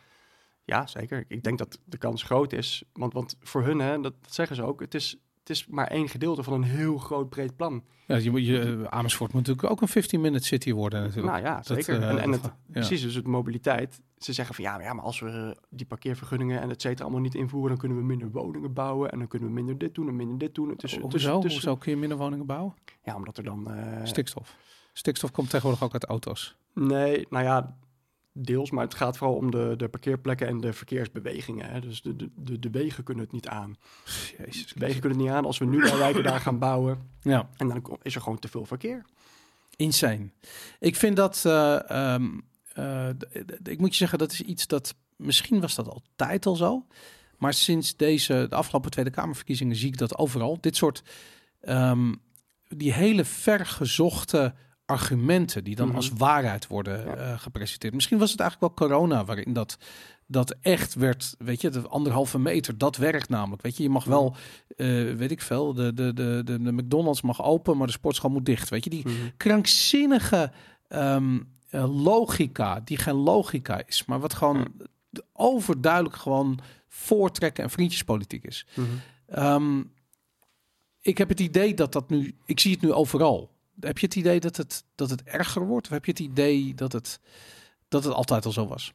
[0.64, 1.26] Ja, zeker.
[1.28, 2.84] Ik denk dat de kans groot is.
[2.94, 5.88] Want, want voor hun, hè, dat, dat zeggen ze ook, het is, het is maar
[5.88, 7.84] één gedeelte van een heel groot breed plan.
[8.08, 11.28] Ja, je, moet- je, eh, Amersfoort moet natuurlijk ook een 15-minute city worden natuurlijk.
[11.34, 12.02] Nou ja, Dat, zeker.
[12.02, 12.56] eh, en het, ja.
[12.72, 14.02] precies, dus het mobiliteit.
[14.18, 17.22] Ze zeggen van ja, maar, ja, maar als we die parkeervergunningen en et cetera allemaal
[17.22, 20.08] niet invoeren, dan kunnen we minder woningen bouwen en dan kunnen we minder dit doen
[20.08, 20.74] en minder dit doen.
[20.78, 21.36] Is- Hoezo?
[21.36, 22.74] het is- Hoezo kun je minder woningen bouwen?
[23.04, 23.72] Ja, omdat er dan...
[23.72, 24.56] eh, Stikstof.
[24.94, 26.56] Stikstof komt tegenwoordig ook uit auto's.
[26.74, 27.78] nee, nou ja,
[28.38, 31.70] deels, maar het gaat vooral om de, de parkeerplekken en de verkeersbewegingen.
[31.70, 31.80] Hè.
[31.80, 33.76] Dus de, de, de, wegen kunnen het niet aan.
[34.38, 34.74] Jezus.
[34.74, 37.10] De wegen kunnen het niet aan als we nu de wijken daar gaan bouwen.
[37.22, 39.06] Ja, En dan is er gewoon te veel verkeer.
[39.76, 40.30] insane.
[40.80, 41.42] Ik vind dat...
[41.46, 42.26] eh, ehm,
[42.74, 43.10] eh,
[43.64, 44.96] ik moet je zeggen, dat is iets dat...
[45.16, 46.86] Misschien was dat altijd al zo.
[47.38, 50.58] Maar sinds deze, de afgelopen Tweede Kamerverkiezingen zie ik dat overal.
[50.62, 51.04] Dit soort...
[51.62, 52.14] ehm,
[52.68, 54.54] die hele vergezochte
[54.86, 55.96] argumenten die dan Mhm.
[55.96, 57.16] als waarheid worden Ja.
[57.16, 57.94] eh, gepresenteerd.
[57.94, 59.78] Misschien was het eigenlijk wel corona waarin dat,
[60.28, 63.62] dat echt werd, weet je, de anderhalve meter, dat werkt namelijk.
[63.62, 64.36] Weet je, je mag wel,
[64.78, 68.46] eh, weet ik veel, de, de, de, de, McDonald's mag open, maar de sportschool moet
[68.46, 68.70] dicht.
[68.70, 69.06] Weet je, die
[69.38, 70.52] krankzinnige
[70.88, 74.68] ehm, eh, logica, die geen logica is, maar wat gewoon
[75.34, 78.66] overduidelijk gewoon voortrekken en vriendjespolitiek is.
[78.74, 78.88] Mhm.
[79.28, 79.82] Ehm,
[81.02, 83.54] ik heb het idee dat dat nu, ik zie het nu overal.
[83.80, 85.86] Heb je het idee dat het, dat het erger wordt?
[85.88, 87.20] Of heb je het idee dat het,
[87.88, 88.94] dat het altijd al zo was?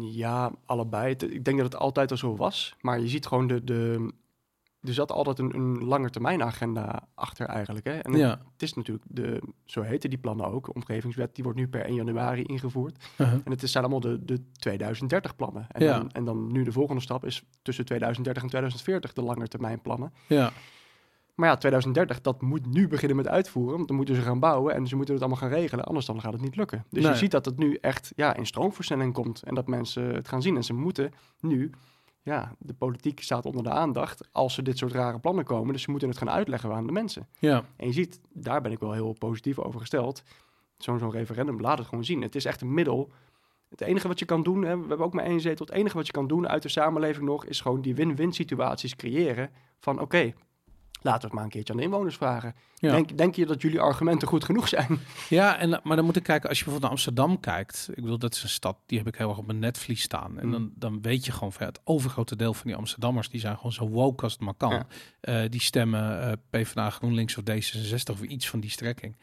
[0.00, 1.10] Ja, allebei.
[1.12, 2.76] Ik denk dat het altijd al zo was.
[2.80, 3.64] Maar je ziet gewoon de...
[3.64, 4.12] de
[4.80, 7.84] er zat altijd een, een langetermijnagenda achter eigenlijk.
[7.86, 7.98] Hè?
[7.98, 8.30] En Ja.
[8.52, 11.84] het is natuurlijk, de, zo heten die plannen ook, de omgevingswet, die wordt nu per
[11.84, 13.04] 1 januari ingevoerd.
[13.18, 13.40] Uh-huh.
[13.44, 15.66] En het is- zijn allemaal de, de 2030 plannen.
[15.68, 15.98] En, Ja.
[15.98, 20.12] dan, en dan nu de volgende stap is tussen 2030 en 2040 de langetermijnplannen.
[20.26, 20.52] Ja.
[21.36, 23.74] Maar ja, 2030, dat moet nu beginnen met uitvoeren.
[23.74, 25.84] Want dan moeten ze gaan bouwen en ze moeten het allemaal gaan regelen.
[25.84, 26.84] Anders dan gaat het niet lukken.
[26.90, 27.12] Dus Nee.
[27.12, 29.42] je ziet dat het nu echt ja, in stroomversnelling komt.
[29.42, 30.56] En dat mensen het gaan zien.
[30.56, 31.70] En ze moeten nu...
[32.22, 35.72] Ja, de politiek staat onder de aandacht als er dit soort rare plannen komen.
[35.72, 37.28] Dus ze moeten het gaan uitleggen aan de mensen.
[37.38, 37.64] Ja.
[37.76, 40.22] En je ziet, daar ben ik wel heel positief over gesteld.
[40.78, 42.22] Zo'n zo'n referendum, laat het gewoon zien.
[42.22, 43.10] Het is echt een middel.
[43.68, 45.66] Het enige wat je kan doen, hè, we hebben ook maar één zetel.
[45.66, 48.96] Het enige wat je kan doen uit de samenleving nog, is gewoon die win-win situaties
[48.96, 49.50] creëren.
[49.78, 50.32] Van oké,
[51.06, 52.54] laten we het maar een keertje aan de inwoners vragen.
[52.74, 52.90] Ja.
[52.90, 54.98] Denk, denk je dat jullie argumenten goed genoeg zijn?
[55.28, 57.88] Ja, en, maar dan moet ik kijken, als je bijvoorbeeld naar Amsterdam kijkt.
[57.94, 60.38] Ik bedoel, dat is een stad, die heb ik heel erg op mijn netvlies staan.
[60.38, 60.52] En Mm.
[60.52, 63.88] dan, dan weet je gewoon, het overgrote deel van die Amsterdammers, die zijn gewoon zo
[63.88, 64.72] woke als het maar kan.
[64.72, 64.86] Ja.
[65.20, 69.16] Eh, die stemmen eh PvdA, GroenLinks of D66 of iets van die strekking.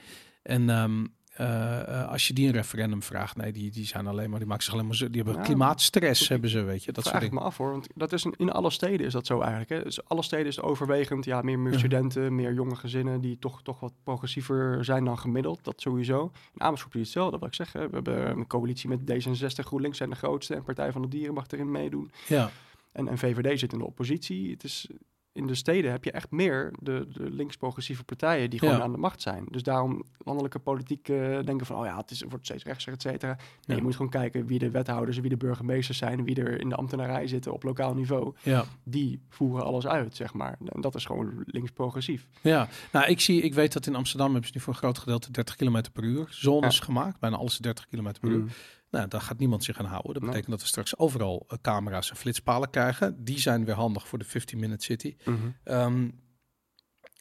[0.44, 4.30] En ehm, eh, eh, als je die een referendum vraagt, nee, die, die zijn alleen
[4.30, 7.04] maar, die maken zich alleen maar, zo- die hebben klimaatstress, hebben ze, weet je, dat
[7.04, 9.26] soort vraag ik me af hoor, want dat is een, in alle steden is dat
[9.26, 9.70] zo eigenlijk.
[9.70, 9.84] Hè.
[9.84, 11.78] Dus alle steden is overwegend, ja, meer, meer Ja.
[11.78, 15.60] studenten, meer jonge gezinnen die toch, toch wat progressiever zijn dan gemiddeld.
[15.64, 16.32] Dat sowieso.
[16.54, 17.74] In Amersfoort is hetzelfde, wat ik zeg.
[17.74, 17.88] Hè.
[17.90, 21.34] We hebben een coalitie met D66, GroenLinks zijn de grootste en Partij van de Dieren
[21.34, 22.12] mag erin meedoen.
[22.28, 22.52] Ja,
[22.92, 24.52] En, en VVD zit in de oppositie.
[24.52, 24.88] Het is,
[25.34, 28.82] in de steden heb je echt meer de, de links-progressieve partijen die gewoon Ja.
[28.82, 29.46] aan de macht zijn.
[29.50, 32.94] Dus daarom landelijke politiek eh, denken van, oh ja, het, is, het wordt steeds rechtser,
[32.94, 33.34] et cetera.
[33.34, 33.76] Nee, Ja.
[33.76, 36.76] je moet gewoon kijken wie de wethouders, wie de burgemeesters zijn, wie er in de
[36.76, 38.34] ambtenarij zitten op lokaal niveau.
[38.44, 38.66] ja.
[38.84, 40.58] Die voeren alles uit, zeg maar.
[40.74, 42.28] En dat is gewoon links-progressief.
[42.42, 44.98] Ja, nou ik zie, ik weet dat in Amsterdam hebben ze nu voor een groot
[44.98, 48.38] gedeelte 30 km per uur zones gemaakt, bijna alles 30 km per uur.
[48.40, 48.48] Mm.
[48.94, 50.14] Nou, daar gaat niemand zich aan houden.
[50.14, 53.24] Dat betekent dat we straks overal eh, camera's en flitspalen krijgen.
[53.24, 55.16] Die zijn weer handig voor de 15-minute city.
[55.26, 55.38] Mhm.
[55.64, 56.10] Ehm,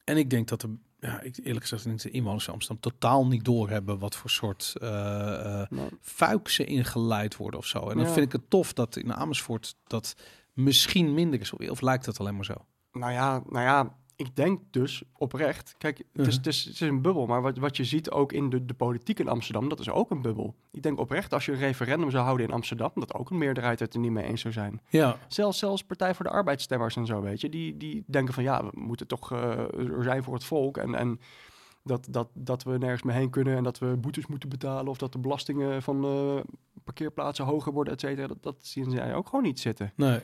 [0.04, 3.26] en ik denk dat de, ja, ik, eerlijk gezegd, denk de inwoners van Amsterdam totaal
[3.26, 7.88] niet doorhebben wat voor soort eh, eh, Nou, fuik ze ingeleid worden of zo.
[7.90, 8.12] En dan Ja.
[8.12, 10.14] vind ik het tof dat in Amersfoort dat
[10.52, 11.52] misschien minder is.
[11.52, 12.66] Of lijkt dat alleen maar zo?
[12.92, 15.74] Nou ja, nou ja, ik denk dus oprecht.
[15.78, 16.36] Kijk, het is, Mhm.
[16.36, 18.74] het is, het is een bubbel, maar wat, wat je ziet ook in de, de
[18.74, 20.54] politiek in Amsterdam, dat is ook een bubbel.
[20.70, 23.78] Ik denk oprecht, als je een referendum zou houden in Amsterdam, dat ook een meerderheid
[23.80, 24.80] het er niet mee eens zou zijn.
[24.88, 28.42] Ja, Zelfs, zelfs Partij voor de Arbeidsstemmers en zo, weet je, die, die denken van
[28.42, 31.20] ja, we moeten toch eh, er zijn voor het volk en, en
[31.84, 34.98] dat, dat, dat we nergens meer heen kunnen en dat we boetes moeten betalen of
[34.98, 36.40] dat de belastingen van eh,
[36.84, 38.26] parkeerplaatsen hoger worden, et cetera.
[38.26, 39.92] Dat, dat zien zij ook gewoon niet zitten.
[39.96, 40.20] nee.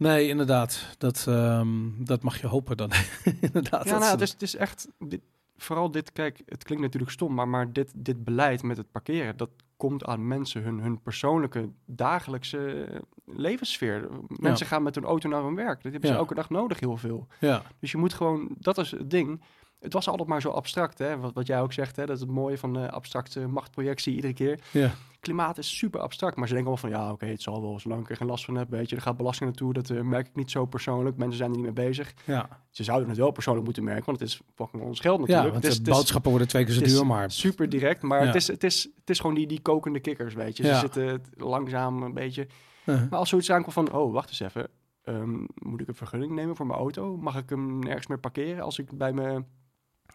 [0.00, 0.94] Nee, inderdaad.
[0.98, 2.90] Dat, ehm, dat mag je hopen dan.
[3.40, 3.84] inderdaad.
[3.84, 5.20] Ja, nou, het is, het is echt, dit,
[5.56, 9.36] vooral dit, kijk, het klinkt natuurlijk stom, maar, maar dit, dit beleid met het parkeren,
[9.36, 12.86] dat komt aan mensen, hun, hun persoonlijke, dagelijkse
[13.24, 14.08] levenssfeer.
[14.28, 15.82] Mensen gaan met hun auto naar hun werk.
[15.82, 16.20] Dat hebben ze Ja.
[16.20, 17.26] elke dag nodig, heel veel.
[17.40, 17.62] ja.
[17.80, 19.40] Dus je moet gewoon, dat is het ding.
[19.80, 21.18] Het was altijd maar zo abstract, hè?
[21.18, 22.06] Wat, wat jij ook zegt, hè?
[22.06, 24.60] dat is het mooie van de abstracte machtprojectie iedere keer.
[24.72, 24.90] Ja.
[25.20, 28.02] Klimaat is super abstract, maar ze denken wel van ja, oké, het zal wel, zolang
[28.02, 30.26] ik er geen last van heb, weet je, er gaat belasting naartoe, dat eh, merk
[30.26, 31.16] ik niet zo persoonlijk.
[31.16, 32.14] Mensen zijn er niet mee bezig.
[32.24, 32.48] ja.
[32.70, 35.52] Ze zouden het wel persoonlijk moeten merken, want het is fucking ons geld Ja, natuurlijk.
[35.52, 37.30] want het is, de boodschappen worden twee keer zo duur, maar...
[37.30, 38.26] super direct, maar Ja.
[38.26, 40.62] het, is, het, is, het is gewoon die, die kokende kikkers, weet je.
[40.62, 40.78] Ze Ja.
[40.78, 42.46] zitten langzaam een beetje.
[42.86, 44.68] Uh, Maar als zoiets aankomt van, oh, wacht eens even.
[45.04, 47.16] ehm, moet ik een vergunning nemen voor mijn auto?
[47.16, 48.62] Mag ik hem nergens meer parkeren?
[48.64, 49.44] Als ik bij me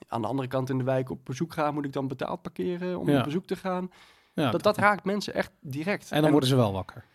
[0.07, 2.99] aan de andere kant in de wijk op bezoek ga, moet ik dan betaald parkeren
[2.99, 3.17] om Ja.
[3.17, 3.91] op bezoek te gaan?
[4.33, 6.11] ja, dat, dat raakt mensen echt direct.
[6.11, 7.05] en dan worden ze wel wakker.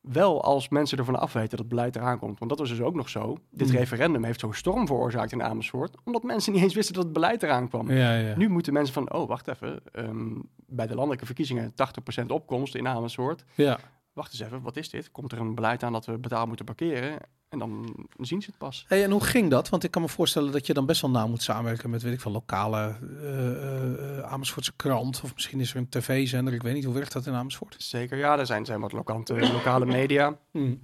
[0.00, 2.38] Wel als mensen ervan afweten dat het beleid eraan komt.
[2.38, 3.36] Want dat was dus ook nog zo.
[3.50, 3.76] Dit Hmm.
[3.78, 5.96] referendum heeft zo'n storm veroorzaakt in Amersfoort.
[6.04, 7.90] Omdat mensen niet eens wisten dat het beleid eraan kwam.
[7.90, 8.36] Ja, ja.
[8.36, 9.80] Nu moeten mensen van, oh, wacht even.
[9.92, 10.32] ehm,
[10.66, 13.44] bij de landelijke verkiezingen 80% opkomst in Amersfoort.
[13.54, 13.78] ja.
[14.12, 15.10] Wacht eens even, wat is dit?
[15.10, 17.18] Komt er een beleid aan dat we betaald moeten parkeren?
[17.54, 18.84] En dan zien ze het pas.
[18.88, 19.68] Hey, en hoe ging dat?
[19.68, 22.12] Want ik kan me voorstellen dat je dan best wel nauw moet samenwerken met, weet
[22.12, 25.20] ik veel, lokale eh, Amersfoortse krant.
[25.24, 26.54] Of misschien is er een tv-zender.
[26.54, 27.74] Ik weet niet, hoe werkt dat in Amersfoort?
[27.78, 30.36] Zeker, ja, er zijn, zijn wat lokante, lokale media.
[30.50, 30.80] Mm.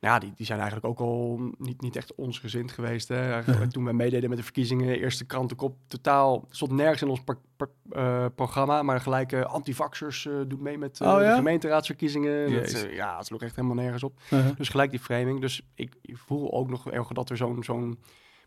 [0.00, 3.08] Ja, die, die zijn eigenlijk ook al niet, niet echt ons gezind geweest.
[3.08, 3.42] Hè.
[3.68, 7.22] Toen we meededen met de verkiezingen, eerste krantenkop, totaal stond nergens in ons
[7.90, 8.82] eh, programma.
[8.82, 11.28] Maar gelijk eh antivaxers eh doet mee met eh, Oh, ja?
[11.28, 12.52] de gemeenteraadsverkiezingen.
[12.52, 14.20] Dat, eh, ja, het sloeg echt helemaal nergens op.
[14.30, 14.56] Uh-huh.
[14.56, 15.40] Dus gelijk die framing.
[15.40, 17.98] Dus ik, ik voel ook nog erg dat er zo'n zo'n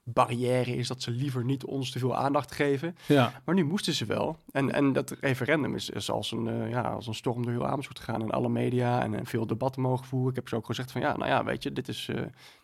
[0.04, 2.96] barrière is dat ze liever niet ons te veel aandacht geven.
[3.06, 4.38] Ja, Maar nu moesten ze wel.
[4.52, 7.68] En, en dat referendum is, is als, een, eh, ja, als een storm door heel
[7.68, 8.22] Amersfoort gegaan.
[8.22, 10.30] En alle media en, en veel debatten mogen voeren.
[10.30, 12.22] Ik heb ze ook gezegd van ja, nou ja, weet je, dit is, eh,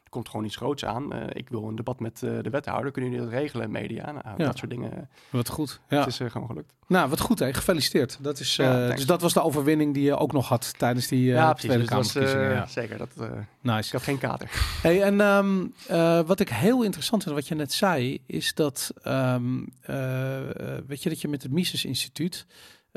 [0.09, 1.13] komt gewoon iets groots aan.
[1.13, 2.91] Eh, ik wil een debat met eh, de wethouder.
[2.91, 4.11] Kunnen jullie dat regelen, media?
[4.11, 4.45] Nou, Ja.
[4.45, 5.09] Dat soort dingen.
[5.29, 5.79] Wat goed.
[5.89, 5.97] Ja.
[5.99, 6.73] Het is eh, gewoon gelukt.
[6.87, 7.53] Nou, wat goed hè.
[7.53, 8.17] Gefeliciteerd.
[8.21, 11.23] Dat is, Ja, dus dat was de overwinning die je ook nog had tijdens die
[11.23, 11.87] ja, precies.
[11.87, 12.65] Tweede Dus ja.
[12.67, 12.97] Zeker.
[12.97, 13.91] Dat, eh, ik Nice.
[13.91, 14.49] had geen kater.
[14.81, 18.91] Hey, en ehm, eh, wat ik heel interessant vind, wat je net zei, is dat,
[19.03, 20.37] ehm, eh,
[20.77, 22.45] eh, weet je, dat je met het Mises Instituut,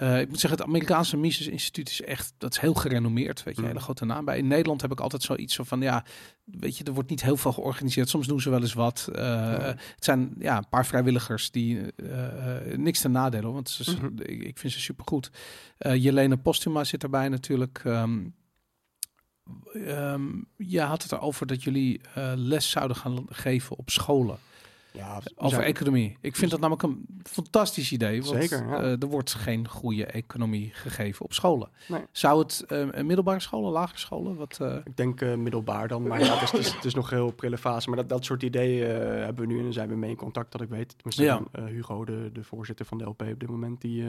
[0.00, 3.54] eh, ik moet zeggen, het Amerikaanse Mises Instituut is echt, dat is heel gerenommeerd, weet
[3.56, 3.66] je, Mm.
[3.68, 4.24] hele grote naam.
[4.24, 6.04] Bij in Nederland heb ik altijd zoiets zo van, ja,
[6.44, 8.08] weet je, er wordt niet heel veel georganiseerd.
[8.08, 9.08] Soms doen ze wel eens wat.
[9.12, 9.74] Eh, Ja.
[9.94, 14.06] Het zijn ja, een paar vrijwilligers die eh, niks te nadelen, want ze, Mhm.
[14.22, 15.30] ik, ik vind ze supergoed.
[15.78, 17.80] Jelene Postuma zit erbij natuurlijk.
[17.84, 18.18] ehm,
[20.56, 22.00] je had het erover dat jullie
[22.34, 24.38] les zouden gaan geven op scholen
[24.92, 26.16] Ja, over zijn- economie.
[26.20, 28.22] Ik vind dat namelijk een fantastisch idee.
[28.22, 28.82] Want Zeker, ja.
[28.82, 31.68] eh, er wordt geen goede economie gegeven op scholen.
[31.88, 32.02] Nee.
[32.12, 34.36] Zou het eh, middelbare scholen, lagere scholen?
[34.36, 37.58] Wat, eh, Ik denk middelbaar dan, maar ja, het, is, het, is, nog heel prille
[37.58, 37.88] fase.
[37.88, 40.60] Maar dat, dat soort ideeën hebben we nu en zijn we mee in contact, dat
[40.60, 40.88] ik weet.
[40.88, 41.42] Tenminste, Ja.
[41.52, 44.02] dan, Hugo, de, de voorzitter van de LP op dit moment, die...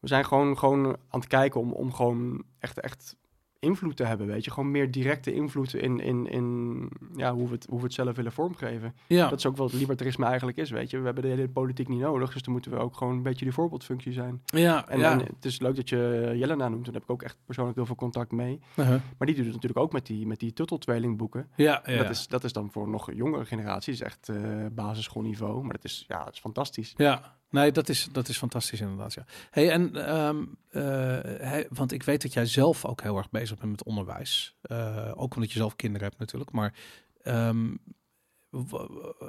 [0.00, 3.16] we zijn gewoon, gewoon aan het kijken om, om gewoon echt, echt
[3.64, 4.50] invloed te hebben, weet je.
[4.50, 8.16] Gewoon meer directe invloed in, in, in ja, hoe, we het, hoe we het zelf
[8.16, 8.94] willen vormgeven.
[9.06, 9.28] ja.
[9.28, 10.98] Dat is ook wat libertarisme eigenlijk is, weet je.
[10.98, 13.44] We hebben de hele politiek niet nodig, dus dan moeten we ook gewoon een beetje
[13.44, 14.42] die voorbeeldfunctie zijn.
[14.44, 15.12] ja, En, ja.
[15.12, 17.86] en het is leuk dat je Jelena noemt, daar heb ik ook echt persoonlijk heel
[17.86, 18.60] veel contact mee.
[18.74, 19.00] Uh-huh.
[19.18, 21.48] Maar die doet het natuurlijk ook met die, met die Tuttle-tweelingboeken.
[21.56, 21.96] ja, ja.
[21.96, 24.36] Dat, is, dat is dan voor nog jongere generaties echt eh
[24.72, 25.62] basisschoolniveau.
[25.62, 26.92] Maar dat is, ja, dat is fantastisch.
[26.96, 29.14] Ja, nee, dat is, dat is fantastisch inderdaad.
[29.14, 29.24] Ja.
[29.50, 33.70] Hey, en, ehm, eh, want ik weet dat jij zelf ook heel erg bezig bent
[33.70, 34.56] met onderwijs.
[34.60, 36.50] Eh, ook omdat je zelf kinderen hebt natuurlijk.
[36.50, 36.74] Maar
[37.22, 37.74] ehm,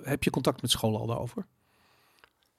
[0.03, 1.45] heb je contact met scholen al daarover?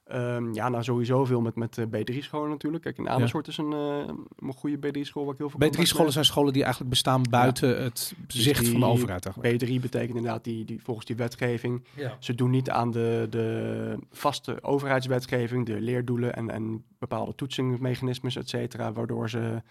[0.07, 2.83] Ehm, ja, nou sowieso veel met, met B3-scholen natuurlijk.
[2.83, 6.05] Kijk, in Amersfoort is een, eh, een goede B3-school waar ik heel veel contact B3-scholen
[6.05, 9.25] mee zijn scholen die eigenlijk bestaan buiten het zicht van de overheid.
[9.25, 9.63] Eigenlijk.
[9.63, 11.85] B3 betekent inderdaad die, die, volgens die wetgeving.
[11.97, 12.17] Ja.
[12.19, 18.49] Ze doen niet aan de, de vaste overheidswetgeving, de leerdoelen en, en bepaalde toetsingsmechanismes, et
[18.49, 19.63] cetera, waardoor ze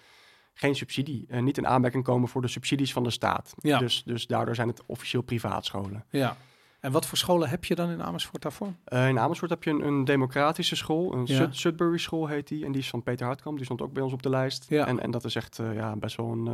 [0.53, 3.53] geen subsidie, eh, niet in aanmerking komen voor de subsidies van de staat.
[3.57, 3.79] Ja.
[3.79, 6.05] Dus, dus daardoor zijn het officieel privaatscholen.
[6.09, 6.37] ja.
[6.85, 8.73] En wat voor scholen heb je dan in Amersfoort daarvoor?
[8.83, 11.35] Eh, in Amersfoort heb je een, een democratische school, een Ja.
[11.35, 14.03] Sud- Sudbury School heet die, en die is van Peter Hartkamp, die stond ook bij
[14.03, 14.65] ons op de lijst.
[14.69, 14.87] Ja.
[14.87, 16.53] En, en dat is echt eh, ja, best wel een, eh,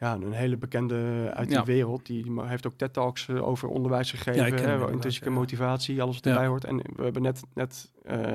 [0.00, 1.62] ja, een hele bekende uit Ja.
[1.62, 2.06] die wereld.
[2.06, 6.64] Die heeft ook TED-talks over onderwijs gegeven, hè, intrinsieke motivatie, alles wat erbij hoort.
[6.64, 7.90] En we hebben net, net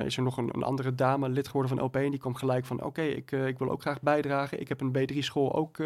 [0.06, 2.65] is er nog een, een andere dame lid geworden van LP en die kwam gelijk
[2.65, 4.60] van, oké, ik, ik wil ook graag bijdragen.
[4.60, 5.78] Ik heb een B3-school ook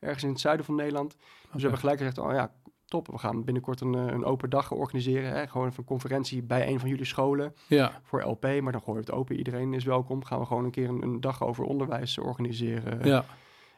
[0.00, 1.16] ergens in het zuiden van Nederland.
[1.16, 2.50] Dus we hebben gelijk gezegd, oh ja,
[2.88, 5.30] top, we gaan binnenkort een, eh, een open dag organiseren.
[5.32, 5.46] Hè?
[5.46, 9.10] Gewoon een conferentie bij een van jullie scholen Ja, voor LP, maar dan gooien we
[9.10, 9.36] het open.
[9.36, 10.24] Iedereen is welkom.
[10.24, 13.06] Gaan we gewoon een keer een, een dag over onderwijs organiseren.
[13.06, 13.24] ja.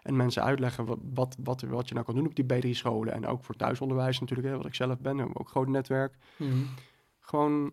[0.03, 3.13] En mensen uitleggen wat, wat, wat, wat je nou kan doen op die B3-scholen.
[3.13, 5.21] En ook voor thuisonderwijs natuurlijk, hè, wat ik zelf ben.
[5.21, 6.17] Ook een groot netwerk.
[6.37, 6.53] Mhm.
[7.21, 7.73] Gewoon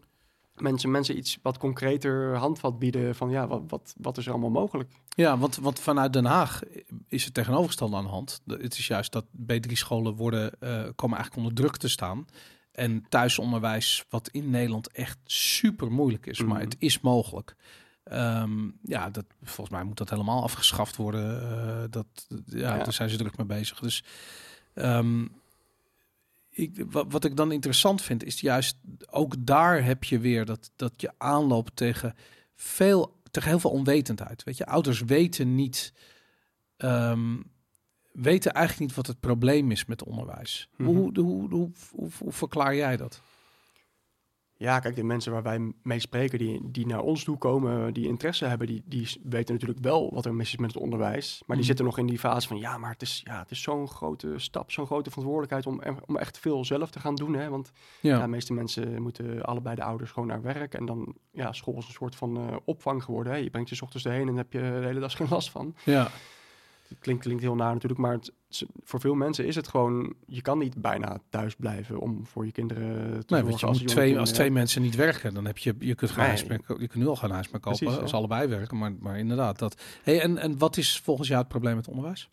[0.57, 4.49] mensen, mensen iets wat concreter handvat bieden van ja, wat, wat, wat is er allemaal
[4.49, 4.91] mogelijk.
[5.15, 6.61] Ja, want, want vanuit Den Haag
[7.07, 8.41] is het tegenovergestelde aan de hand.
[8.47, 12.25] Het is juist dat B3-scholen worden, eh, komen eigenlijk onder druk te staan.
[12.71, 16.65] En thuisonderwijs, wat in Nederland echt super moeilijk is, maar Mhm.
[16.65, 17.55] het is mogelijk.
[18.03, 21.41] Ehm, ja, dat, volgens mij moet dat helemaal afgeschaft worden.
[21.41, 22.05] eh, dat,
[22.45, 22.83] ja, Ja.
[22.83, 23.79] daar zijn ze druk mee bezig.
[23.79, 24.03] Dus
[24.73, 25.25] ehm,
[26.57, 28.77] ik, wat, wat ik dan interessant vind, is juist
[29.09, 32.15] ook daar heb je weer dat, dat je aanloopt tegen
[32.55, 34.43] veel, tegen heel veel onwetendheid.
[34.43, 35.93] Weet je, ouders weten niet,
[36.77, 37.35] ehm,
[38.11, 40.69] weten eigenlijk niet wat het probleem is met onderwijs.
[40.75, 40.89] Mhm.
[40.89, 43.21] hoe, hoe, hoe, hoe, hoe verklaar jij dat?
[44.59, 48.07] Ja, kijk, de mensen waar wij mee spreken, die, die naar ons toe komen, die
[48.07, 51.31] interesse hebben, die, die weten natuurlijk wel wat er mis is met het onderwijs.
[51.45, 51.65] Maar die Mhm.
[51.65, 54.33] zitten nog in die fase van, ja, maar het is, ja, het is zo'n grote
[54.35, 57.33] stap, zo'n grote verantwoordelijkheid om, om echt veel zelf te gaan doen.
[57.33, 57.49] Hè?
[57.49, 58.15] Want ja.
[58.15, 60.73] Ja, de meeste mensen moeten allebei de ouders gewoon naar werk.
[60.73, 63.33] En dan, ja, school is een soort van eh, opvang geworden.
[63.33, 63.39] Hè?
[63.39, 65.75] Je brengt je ochtends erheen en heb je de hele dag geen last van.
[65.85, 66.07] ja,
[66.99, 68.33] klinkt, klinkt heel naar natuurlijk, maar het,
[68.83, 72.51] voor veel mensen is het gewoon, je kan niet bijna thuis blijven om voor je
[72.51, 75.75] kinderen te nee, want als twee, kinderen als twee mensen niet werken, dan heb je,
[75.79, 76.27] je kunt geen Nee.
[76.27, 78.17] huis meer, ko- je kunt nu al geen huis meer kopen Precies, als ja.
[78.17, 79.81] allebei werken, maar, maar inderdaad dat.
[80.03, 82.29] Hey, en, en wat is volgens jou het probleem met onderwijs?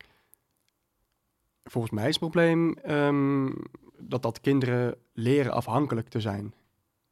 [1.65, 3.51] Volgens mij is het probleem ehm,
[3.99, 6.55] dat dat kinderen leren afhankelijk te zijn.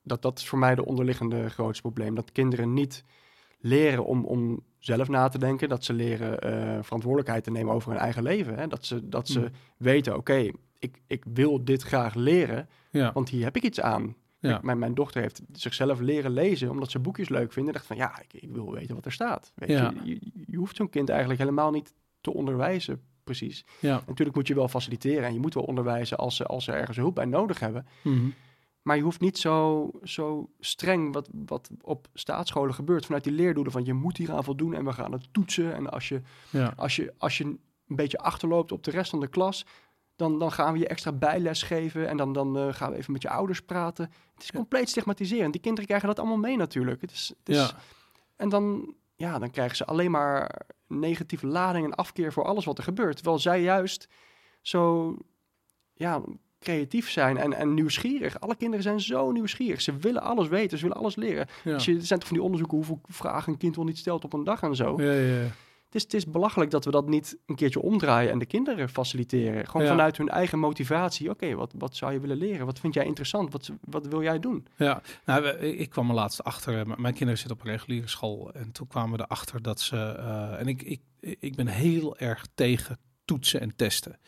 [0.02, 2.14] Dat, dat is voor mij de onderliggende grootste probleem.
[2.14, 3.04] Dat kinderen niet
[3.62, 5.68] leren om, om zelf na te denken.
[5.68, 8.54] Dat ze leren eh, verantwoordelijkheid te nemen over hun eigen leven.
[8.58, 8.66] Hè?
[8.66, 9.48] Dat ze, dat ze Mm.
[9.76, 14.14] weten, oké, ik, ik wil dit graag leren, Ja, want hier heb ik iets aan.
[14.38, 17.68] ja, mijn, mijn dochter heeft zichzelf leren lezen omdat ze boekjes leuk vindt.
[17.68, 19.52] En dacht van, ja, ik, ik wil weten wat er staat.
[19.54, 19.92] Weet Ja.
[20.04, 23.64] je, je, je hoeft zo'n kind eigenlijk helemaal niet te onderwijzen precies.
[23.80, 24.02] Ja.
[24.06, 26.96] Natuurlijk moet je wel faciliteren en je moet wel onderwijzen als ze, als ze ergens
[26.96, 27.86] hulp bij nodig hebben.
[28.02, 28.26] Mhm.
[28.82, 33.72] Maar je hoeft niet zo, zo streng wat, wat op staatsscholen gebeurt vanuit die leerdoelen
[33.72, 35.74] van je moet hier aan voldoen en we gaan het toetsen.
[35.74, 36.72] En als je, ja.
[36.76, 39.66] als je, als je een beetje achterloopt op de rest van de klas,
[40.16, 43.12] dan, dan gaan we je extra bijles geven en dan, dan eh, gaan we even
[43.12, 44.04] met je ouders praten.
[44.34, 44.58] Het is Ja.
[44.58, 45.52] compleet stigmatiserend.
[45.52, 47.00] Die kinderen krijgen dat allemaal mee natuurlijk.
[47.00, 47.70] Het is, het is, Ja.
[48.36, 52.78] En dan, ja, dan krijgen ze alleen maar negatieve lading en afkeer voor alles wat
[52.78, 53.16] er gebeurt.
[53.16, 54.08] Terwijl zij juist
[54.60, 55.16] zo
[55.94, 56.22] ja,
[56.62, 58.40] creatief zijn en, en nieuwsgierig.
[58.40, 59.80] Alle kinderen zijn zo nieuwsgierig.
[59.80, 61.46] Ze willen alles weten, ze willen alles leren.
[61.64, 61.74] Ja.
[61.74, 64.24] Als je, er zijn toch van die onderzoeken hoeveel vragen een kind wel niet stelt
[64.24, 65.02] op een dag en zo.
[65.02, 65.46] Ja, ja, ja.
[65.86, 68.88] Het, is, het is belachelijk dat we dat niet een keertje omdraaien en de kinderen
[68.88, 69.66] faciliteren.
[69.66, 71.30] Gewoon vanuit hun eigen motivatie.
[71.30, 72.66] Oké, wat, wat zou je willen leren?
[72.66, 73.52] Wat vind jij interessant?
[73.52, 74.66] Wat, wat wil jij doen?
[74.76, 76.78] Ja, nou, ik kwam er laatst achter.
[76.78, 78.52] eh, Mijn kinderen zitten op een reguliere school.
[78.52, 79.96] En toen kwamen we erachter dat ze.
[79.96, 81.00] eh, en ik, ik,
[81.40, 84.18] ik ben heel erg tegen toetsen en testen.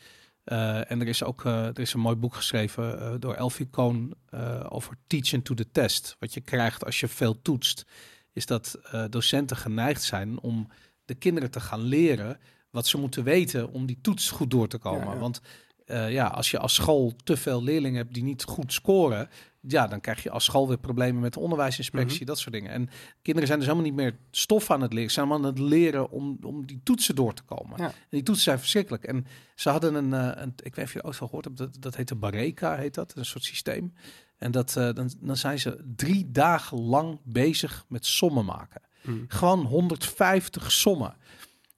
[0.44, 3.68] Eh, en er is ook eh, er is een mooi boek geschreven eh, door Elfie
[3.70, 6.16] eh, over teaching to the test.
[6.18, 7.86] Wat je krijgt als je veel toetst,
[8.32, 8.78] is dat
[9.10, 10.68] docenten geneigd zijn om
[11.04, 12.38] de kinderen te gaan leren
[12.70, 15.06] wat ze moeten weten om die toets goed door te komen.
[15.06, 15.18] Ja, ja.
[15.18, 15.40] Want
[15.84, 19.28] eh, ja, als je als school te veel leerlingen hebt die niet goed scoren,
[19.60, 22.26] ja, dan krijg je als school weer problemen met de onderwijsinspectie, Mhm.
[22.26, 22.70] dat soort dingen.
[22.70, 22.88] En
[23.22, 25.08] kinderen zijn dus helemaal niet meer stof aan het leren.
[25.08, 27.78] Ze zijn allemaal aan het leren om, om die toetsen door te komen.
[27.78, 27.86] Ja.
[27.86, 29.04] En die toetsen zijn verschrikkelijk.
[29.04, 31.44] En ze hadden een, eh, een ik weet niet of je er ooit van gehoord
[31.44, 33.94] hebt, dat, dat heet de Bareka, heet dat, een soort systeem.
[34.38, 38.82] En dat, eh, dan, dan zijn ze drie dagen lang bezig met sommen maken.
[39.28, 41.16] Gewoon 150 sommen.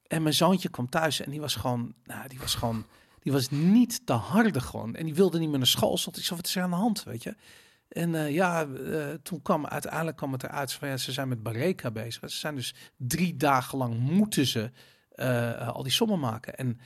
[0.06, 2.84] En mijn zoontje kwam thuis en die was gewoon, nou, die was gewoon,
[3.26, 4.94] die was niet te harde gewoon.
[4.94, 5.96] En die wilde niet meer naar school.
[5.96, 7.34] Stond ik zo, wat is er aan de hand, weet je?
[7.88, 11.42] En eh, ja, eh, toen kwam uiteindelijk kwam het eruit van ja, ze zijn met
[11.42, 12.30] Bareka bezig.
[12.30, 14.70] Ze zijn dus drie dagen lang moeten ze
[15.10, 16.56] eh, al die sommen maken.
[16.56, 16.80] En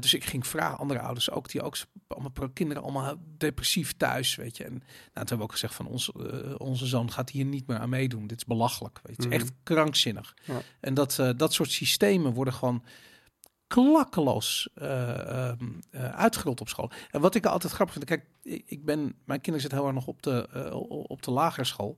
[0.00, 1.76] dus ik ging vragen, andere ouders ook, die ook
[2.06, 4.64] allemaal kinderen allemaal depressief thuis, weet je.
[4.64, 6.12] En nou, toen hebben we ook gezegd van ons,
[6.56, 8.26] onze zoon gaat hier niet meer aan meedoen.
[8.26, 9.22] Dit is belachelijk, weet je.
[9.22, 9.48] Het is Mhm.
[9.48, 10.34] echt krankzinnig.
[10.44, 10.60] Ja.
[10.80, 12.82] En dat, dat soort systemen worden gewoon
[13.72, 16.90] klakkeloos eh, ehm, eh, uitgerold op school.
[17.10, 18.26] En wat ik altijd grappig vind, kijk,
[18.66, 20.74] ik, ben, mijn kinderen zitten heel erg nog op de, eh,
[21.10, 21.96] op de lagere school.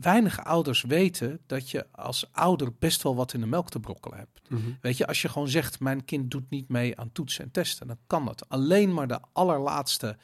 [0.00, 4.18] Weinig ouders weten dat je als ouder best wel wat in de melk te brokkelen
[4.18, 4.40] hebt.
[4.48, 4.60] Mhm.
[4.80, 7.86] Weet je, als je gewoon zegt, mijn kind doet niet mee aan toetsen en testen,
[7.86, 8.48] dan kan dat.
[8.48, 10.16] Alleen maar de allerlaatste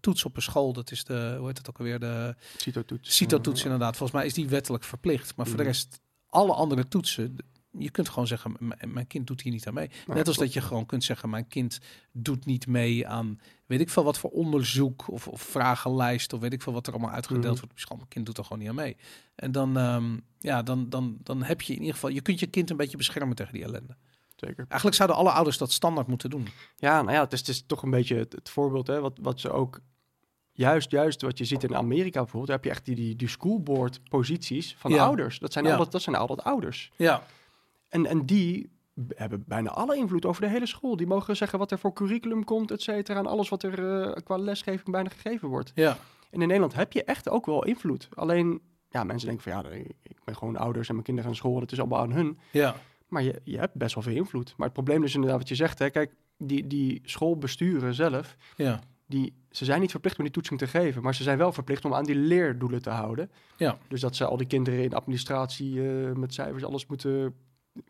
[0.00, 3.16] toets op een school, dat is de, hoe heet het ook alweer, de CITO-toets.
[3.16, 3.96] CITO-toets inderdaad.
[3.96, 5.36] Volgens mij is die wettelijk verplicht.
[5.36, 5.72] Maar voor de Mhm.
[5.72, 7.36] rest, alle andere toetsen,
[7.78, 9.90] je kunt gewoon zeggen, "M- mijn kind doet hier niet aan mee.
[10.06, 11.80] Ja, Net als dat je gewoon kunt zeggen, mijn kind
[12.12, 16.52] doet niet mee aan, weet ik veel wat voor onderzoek of, of vragenlijst of weet
[16.52, 17.64] ik veel wat er allemaal uitgedeeld Mhm.
[17.66, 17.96] wordt school.
[17.96, 18.96] Mijn kind doet er gewoon niet aan mee.
[19.34, 22.46] En dan, ehm, ja, dan, dan, dan heb je in ieder geval, je kunt je
[22.46, 23.96] kind een beetje beschermen tegen die ellende.
[24.36, 24.64] Zeker.
[24.68, 26.48] Eigenlijk zouden alle ouders dat standaard moeten doen.
[26.76, 29.18] Ja, nou ja, het is, het is toch een beetje het, het voorbeeld, hè, wat,
[29.22, 29.80] wat ze ook...
[30.52, 33.28] Juist, juist wat je ziet in Amerika bijvoorbeeld, daar heb je echt die, die, die
[33.28, 35.04] schoolboard posities van Ja.
[35.04, 35.38] ouders.
[35.38, 35.70] Dat zijn, Ja.
[35.70, 36.90] altijd, dat zijn altijd ouders.
[36.96, 37.22] Ja,
[37.90, 38.70] En, en die
[39.08, 40.96] hebben bijna alle invloed over de hele school.
[40.96, 43.18] Die mogen zeggen wat er voor curriculum komt, et cetera.
[43.18, 45.72] En alles wat er eh, qua lesgeving bijna gegeven wordt.
[45.74, 45.98] ja,
[46.30, 48.08] En in Nederland heb je echt ook wel invloed.
[48.14, 51.38] Alleen, ja, mensen denken van ja, ik ik ben gewoon ouders en mijn kinderen gaan
[51.38, 51.60] school.
[51.60, 52.38] Het is allemaal aan hun.
[52.52, 52.74] ja,
[53.08, 54.54] Maar je, je hebt best wel veel invloed.
[54.56, 55.78] Maar het probleem is inderdaad wat je zegt.
[55.78, 55.90] Hè.
[55.90, 60.66] Kijk, die, die schoolbesturen zelf, ja, die, ze zijn niet verplicht om die toetsing te
[60.66, 61.02] geven.
[61.02, 63.30] Maar ze zijn wel verplicht om aan die leerdoelen te houden.
[63.56, 63.78] Ja.
[63.88, 67.34] Dus dat ze al die kinderen in administratie eh, met cijfers alles moeten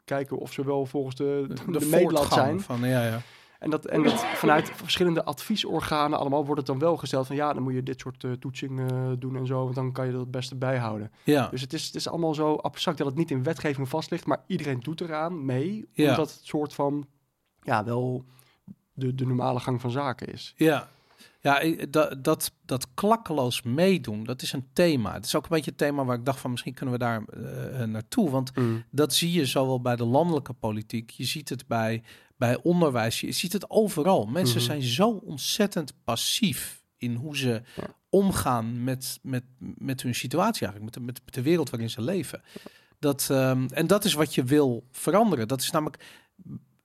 [0.05, 2.61] kijken of ze wel volgens de, de, de meetlat voortgang zijn.
[2.61, 3.21] Van, ja, ja.
[3.59, 7.53] En dat, en dat vanuit verschillende adviesorganen allemaal wordt het dan wel gesteld van ja,
[7.53, 10.13] dan moet je dit soort eh, toetsing eh, doen en zo, want dan kan je
[10.13, 11.13] dat het beste bijhouden.
[11.25, 11.49] ja.
[11.49, 14.27] Dus het is, het is allemaal zo abstract dat het niet in wetgeving vast ligt,
[14.27, 16.09] maar iedereen doet eraan mee, Ja.
[16.11, 17.07] omdat het soort van,
[17.63, 18.25] ja, wel
[18.93, 20.55] de, de normale gang van zaken is.
[20.57, 20.89] Ja,
[21.41, 25.13] ja dat, dat, dat klakkeloos meedoen, dat is een thema.
[25.13, 27.23] Het is ook een beetje een thema waar ik dacht van misschien kunnen we daar
[27.25, 28.31] eh, naartoe.
[28.31, 28.51] Want
[28.91, 32.03] dat zie je zowel bij de landelijke politiek, je ziet het bij,
[32.37, 34.27] bij onderwijs, je ziet het overal.
[34.27, 34.67] Mensen Mhm.
[34.67, 37.95] zijn zo ontzettend passief in hoe ze Ja.
[38.09, 42.01] omgaan met, met, met hun situatie eigenlijk, met de, met, met de wereld waarin ze
[42.03, 42.43] leven.
[42.99, 45.49] Dat, ehm, en dat is wat je wil veranderen.
[45.49, 46.05] Dat is namelijk,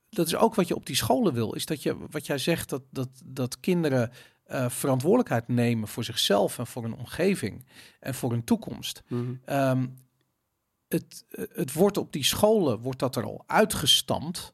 [0.10, 1.54] dat is ook wat je op die scholen wil.
[1.54, 4.12] Is dat je, wat jij zegt, dat, dat, dat kinderen
[4.46, 7.66] eh, verantwoordelijkheid nemen voor zichzelf en voor hun omgeving
[8.00, 9.04] en voor hun toekomst.
[9.08, 9.34] Mhm.
[9.46, 9.88] Ehm,
[10.88, 14.54] het, het wordt op die scholen wordt dat er al uitgestampt.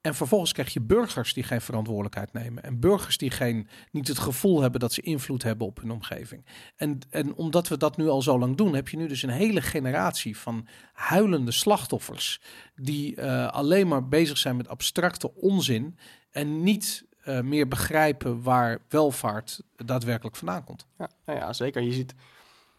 [0.00, 2.62] En vervolgens krijg je burgers die geen verantwoordelijkheid nemen.
[2.62, 6.44] En burgers die geen, niet het gevoel hebben dat ze invloed hebben op hun omgeving.
[6.76, 9.30] En, en omdat we dat nu al zo lang doen, heb je nu dus een
[9.30, 12.40] hele generatie van huilende slachtoffers.
[12.74, 15.98] Die uh, alleen maar bezig zijn met abstracte onzin.
[16.30, 20.86] En niet uh, meer begrijpen waar welvaart daadwerkelijk vandaan komt.
[20.98, 21.82] Ja, nou ja, zeker.
[21.82, 22.14] Je ziet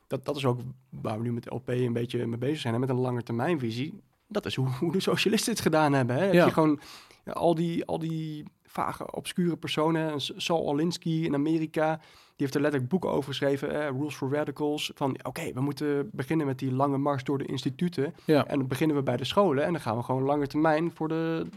[0.07, 2.73] dat, dat is ook waar we nu met de LP een beetje mee bezig zijn.
[2.73, 4.01] Hè, met een lange termijnvisie.
[4.27, 6.15] Dat is hoe, hoe de socialisten het gedaan hebben.
[6.15, 6.25] Hè.
[6.25, 6.33] Ja.
[6.33, 6.79] Heb je gewoon
[7.25, 10.21] al die, al die vage, obscure personen.
[10.21, 13.81] Saul Alinsky in Amerika, die heeft er letterlijk boeken over geschreven.
[13.81, 14.91] Eh, Rules for Radicals.
[14.95, 18.13] Van oké, we moeten beginnen met die lange mars door de instituten.
[18.25, 18.47] Ja.
[18.47, 19.63] En dan beginnen we bij de scholen.
[19.63, 21.47] En dan gaan we gewoon lange termijn voor de,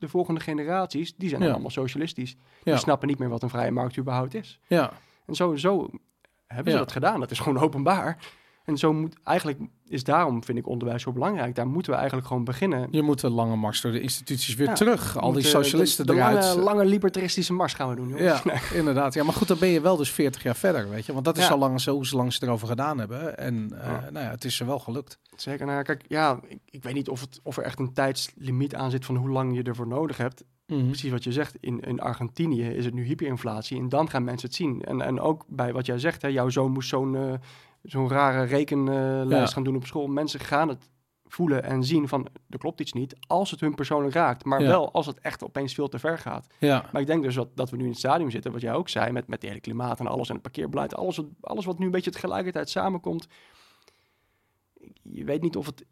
[0.00, 1.14] de volgende generaties.
[1.16, 2.36] Die zijn allemaal socialistisch.
[2.62, 4.60] Die snappen niet meer wat een vrije markt überhaupt is.
[4.66, 4.92] Ja.
[5.26, 5.90] En zo, zo
[6.46, 7.20] hebben ze dat gedaan.
[7.20, 8.18] Dat is gewoon openbaar.
[8.70, 9.58] En zo moet eigenlijk
[9.88, 11.54] is daarom vind ik onderwijs zo belangrijk.
[11.54, 12.88] Daar moeten we eigenlijk gewoon beginnen.
[12.90, 15.18] Je moet een lange mars door de instituties weer terug.
[15.18, 16.44] Al die socialisten de, de eruit.
[16.44, 18.08] Lange, lange libertaristische mars gaan we doen.
[18.08, 18.42] Jongens.
[18.42, 19.14] Ja, inderdaad.
[19.14, 21.12] Ja, maar goed, dan ben je wel dus 40 jaar verder, weet je.
[21.12, 21.50] Want dat is ja.
[21.50, 23.38] al lang zo, lang ze erover gedaan hebben.
[23.38, 25.18] En uh, nou ja, het is er wel gelukt.
[25.36, 25.66] Zeker.
[25.66, 28.90] Nou, kijk, ja, ik, ik weet niet of, het, of er echt een tijdslimiet aan
[28.90, 30.44] zit van hoe lang je ervoor nodig hebt.
[30.66, 30.86] Mm.
[30.86, 34.48] Precies wat je zegt, in, in Argentinië is het nu hyperinflatie en dan gaan mensen
[34.48, 34.84] het zien.
[34.84, 37.32] En, en ook bij wat jij zegt, hè, jouw zoon moest zo'n uh,
[37.82, 39.46] zo'n rare rekenlijst ja.
[39.46, 40.06] gaan doen op school.
[40.06, 40.88] Mensen gaan het
[41.32, 44.44] voelen en zien van, er klopt iets niet, als het hun persoonlijk raakt.
[44.44, 44.68] Maar ja.
[44.68, 46.46] wel als het echt opeens veel te ver gaat.
[46.58, 46.88] Ja.
[46.92, 48.88] Maar ik denk dus dat, dat we nu in het stadium zitten, wat jij ook
[48.88, 51.78] zei, met, met het hele klimaat en alles en het parkeerbeleid, alles, wat, alles wat
[51.78, 53.26] nu een beetje tegelijkertijd samenkomt.
[55.02, 55.84] Je weet niet of het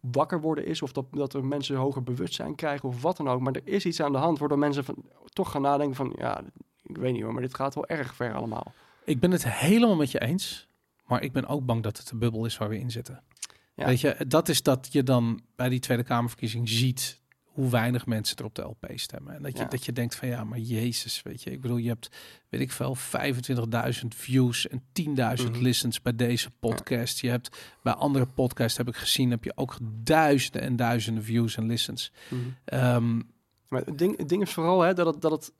[0.00, 3.40] wakker worden is, of dat, dat er mensen hoger bewustzijn krijgen, of wat dan ook.
[3.40, 4.96] Maar er is iets aan de hand, waardoor mensen van,
[5.32, 6.40] toch gaan nadenken van, ja,
[6.82, 8.72] ik weet niet hoor, maar dit gaat wel erg ver allemaal.
[9.04, 10.67] Ik ben het helemaal met je eens,
[11.08, 13.22] maar ik ben ook bang dat het de bubbel is waar we in zitten.
[13.74, 13.86] Ja.
[13.86, 17.20] Weet je, dat is dat je dan bij die Tweede Kamerverkiezing ziet
[17.58, 19.34] hoe weinig mensen er op de LP stemmen.
[19.34, 19.68] En dat je, ja.
[19.68, 21.50] dat je denkt van ja, maar Jezus, weet je.
[21.50, 22.08] Ik bedoel, je hebt,
[22.48, 25.62] weet ik veel, 25.000 views en 10.000 mm.
[25.62, 27.20] listens bij deze podcast.
[27.20, 27.28] Ja.
[27.28, 31.56] Je hebt bij andere podcasts, heb ik gezien, heb je ook duizenden en duizenden views
[31.56, 32.12] en listens.
[32.28, 32.56] Mm.
[32.64, 33.30] Um,
[33.68, 35.52] maar het ding, het ding is vooral hè, dat, het, dat het,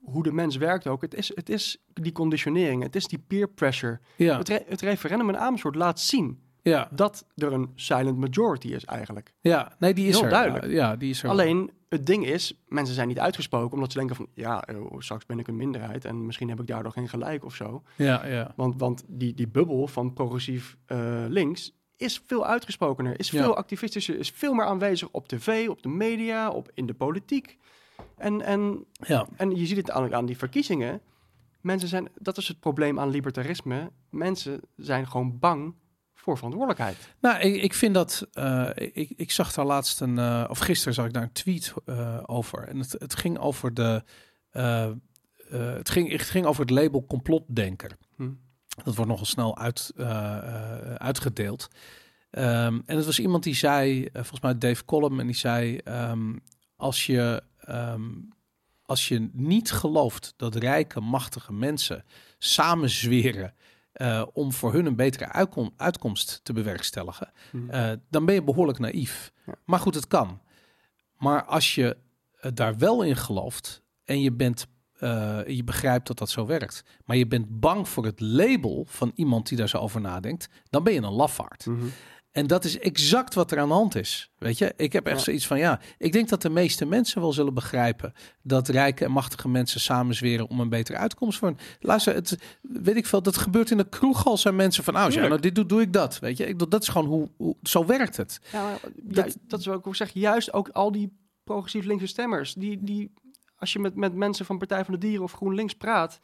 [0.00, 3.48] hoe de mens werkt ook, het is, het is die conditionering, het is die peer
[3.48, 4.00] pressure.
[4.16, 4.38] Ja.
[4.38, 6.88] Het, re, het referendum in Amersfoort laat zien ja.
[6.90, 9.32] dat er een silent majority is eigenlijk.
[9.40, 10.30] Ja, nee, die is Heel er.
[10.30, 10.66] duidelijk.
[10.66, 11.28] Ja, die is er.
[11.28, 15.26] Alleen het ding is, mensen zijn niet uitgesproken omdat ze denken van, ja, oh, straks
[15.26, 17.82] ben ik een minderheid en misschien heb ik daardoor geen gelijk of zo.
[17.96, 18.52] Ja, ja.
[18.56, 24.18] Want, want die, die bubbel van progressief uh, links is veel uitgesprokener, is veel activistischer,
[24.18, 27.58] is veel meer aanwezig op tv, op de media, op, in de politiek.
[28.18, 29.26] En, en, ja.
[29.36, 31.00] en je ziet het aan, aan die verkiezingen.
[31.60, 33.90] Mensen zijn, dat is het probleem aan libertarisme.
[34.10, 35.74] Mensen zijn gewoon bang
[36.14, 37.14] voor verantwoordelijkheid.
[37.20, 38.28] Nou, ik, ik vind dat.
[38.34, 40.16] Uh, ik, ik zag daar laatst een.
[40.16, 42.68] Uh, of gisteren zag ik daar een tweet uh, over.
[42.68, 44.02] En het, het ging over de.
[45.48, 47.96] het, ging, het ging over het label complotdenker.
[48.16, 48.30] Hm.
[48.84, 49.92] Dat wordt nogal snel uit,
[50.96, 51.68] uitgedeeld.
[52.30, 56.40] Um, en het was iemand die zei, volgens mij Dave Collum, en die zei: um,
[56.76, 57.42] als je.
[57.68, 58.28] Um,
[58.82, 62.04] als je niet gelooft dat rijke, machtige mensen
[62.38, 63.54] samen zweren
[63.94, 67.70] uh, om voor hun een betere uitkom uitkomst te bewerkstelligen, Hmm.
[67.70, 69.32] uh, dan ben je behoorlijk naïef.
[69.46, 69.54] Ja.
[69.64, 70.40] Maar goed, het kan.
[71.16, 71.96] Maar als je
[72.42, 74.66] uh, daar wel in gelooft en je bent
[75.46, 79.48] je begrijpt dat dat zo werkt, maar je bent bang voor het label van iemand
[79.48, 81.66] die daar zo over nadenkt, dan ben je een lafaard.
[81.66, 81.92] Mm -hmm.
[82.32, 84.32] En dat is exact wat er aan de hand is.
[84.38, 85.22] Weet je, ik heb echt ja.
[85.22, 85.80] zoiets van ja.
[85.98, 88.12] Ik denk dat de meeste mensen wel zullen begrijpen
[88.42, 91.54] dat rijke en machtige mensen samenzweren om een betere uitkomst voor.
[91.80, 93.22] Luister, het weet ik veel.
[93.22, 95.80] Dat gebeurt in de kroeg al zijn mensen van, oh, ja, nou dit doe, doe
[95.80, 96.18] ik dat.
[96.18, 98.40] Weet je, ik, dat is gewoon hoe, hoe zo werkt het.
[98.52, 100.10] Ja, maar, dat, dat is wat ik ook zeg.
[100.10, 103.12] Juist ook al die progressief linkse stemmers, die, die
[103.58, 106.20] als je met, met mensen van Partij van de Dieren of GroenLinks praat,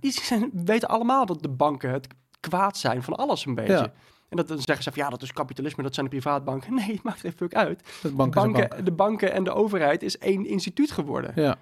[0.00, 2.06] die zijn, weten allemaal dat de banken het
[2.40, 3.92] kwaad zijn van alles een beetje.
[4.28, 6.74] En dat dan zeggen ze van ja, dat is kapitalisme, dat zijn de privaatbanken.
[6.78, 7.82] Nee, het maakt geen fuck uit.
[8.02, 8.84] De banken.
[8.84, 11.32] De banken en de overheid is één instituut geworden.
[11.34, 11.56] Ja,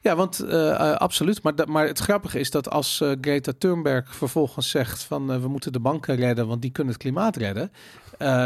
[0.00, 1.42] ja want uh, uh, absoluut.
[1.42, 5.48] Maar, maar het grappige is dat als uh, Greta Thunberg vervolgens zegt van uh, we
[5.48, 7.72] moeten de banken redden, want die kunnen het klimaat redden.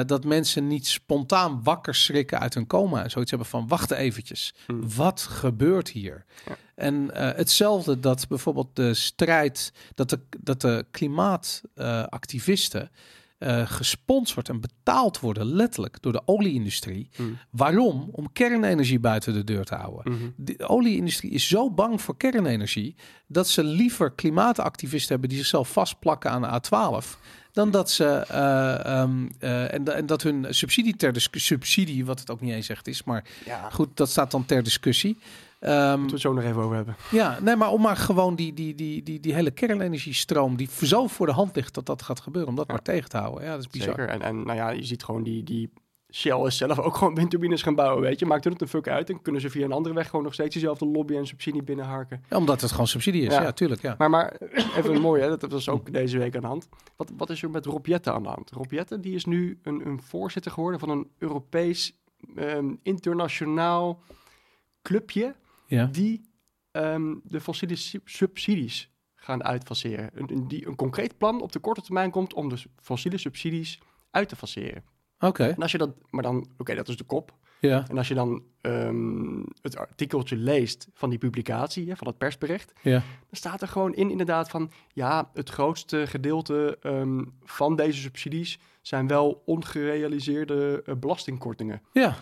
[0.07, 4.55] Dat mensen niet spontaan wakker schrikken uit hun coma en zoiets hebben van wacht eventjes,
[4.67, 4.95] Hmm.
[4.97, 6.25] wat gebeurt hier?
[6.47, 6.57] Ja.
[6.75, 12.91] En hetzelfde dat bijvoorbeeld de strijd, dat de, dat de klimaatactivisten
[13.39, 17.09] uh, gesponsord en betaald worden, letterlijk, door de olieindustrie.
[17.17, 17.39] Hmm.
[17.51, 18.09] Waarom?
[18.13, 20.13] Om kernenergie buiten de deur te houden.
[20.13, 20.33] Mm -hmm.
[20.37, 22.95] De olieindustrie is zo bang voor kernenergie
[23.27, 27.19] dat ze liever klimaatactivisten hebben die zichzelf vastplakken aan de A12.
[27.53, 32.21] dan dat ze uh, um, uh, en, en, dat hun subsidie ter discussie, subsidie, wat
[32.21, 35.19] het ook niet eens echt is, maar Ja, goed, dat staat dan ter discussie.
[35.59, 36.97] Ehm, moeten we het zo nog even over hebben.
[37.11, 41.07] ja, nee, maar om maar gewoon die, die, die, die, die hele kernenergiestroom die zo
[41.07, 42.73] voor de hand ligt dat dat gaat gebeuren, om dat Ja.
[42.73, 43.45] maar tegen te houden.
[43.45, 43.89] Ja, dat is bizar.
[43.89, 44.09] Zeker.
[44.09, 45.71] En, en nou ja, je ziet gewoon die, die
[46.13, 48.27] Shell is zelf ook gewoon windturbines gaan bouwen, weet je.
[48.27, 50.35] Maakt er het een fuck uit en kunnen ze via een andere weg gewoon nog
[50.35, 52.25] steeds diezelfde lobby en subsidie binnenharken.
[52.31, 53.35] Ja, omdat het gewoon subsidie is.
[53.35, 53.53] Ja, Ja.
[53.53, 53.83] tuurlijk.
[53.83, 53.95] Ja.
[53.99, 54.37] Maar, maar
[54.77, 56.69] even een mooie, hè, dat was ook deze week aan de hand.
[56.97, 58.51] Wat, wat is er met Rob Jetten aan de hand?
[58.51, 61.99] Rob Jetten, die is nu een, een voorzitter geworden van een Europees
[62.37, 64.03] ehm, internationaal
[64.83, 65.35] clubje
[65.69, 65.85] Ja.
[65.87, 66.31] die
[66.71, 70.11] ehm, de fossiele su- subsidies gaan uitfaseren.
[70.15, 73.19] Een, een, die, een concreet plan op de korte termijn komt om de s- fossiele
[73.19, 73.79] subsidies
[74.11, 74.85] uit te faseren.
[75.19, 75.45] Oké.
[75.45, 77.37] En als je dat, maar dan, oké, dat is de kop.
[77.61, 77.89] Ja.
[77.89, 82.73] En als je dan ehm, het artikeltje leest van die publicatie, hè, van het persbericht,
[82.83, 82.99] Ja.
[82.99, 88.59] dan staat er gewoon in inderdaad van, ja, het grootste gedeelte ehm, van deze subsidies
[88.83, 91.83] zijn wel ongerealiseerde eh, belastingkortingen.
[91.93, 92.17] Ja.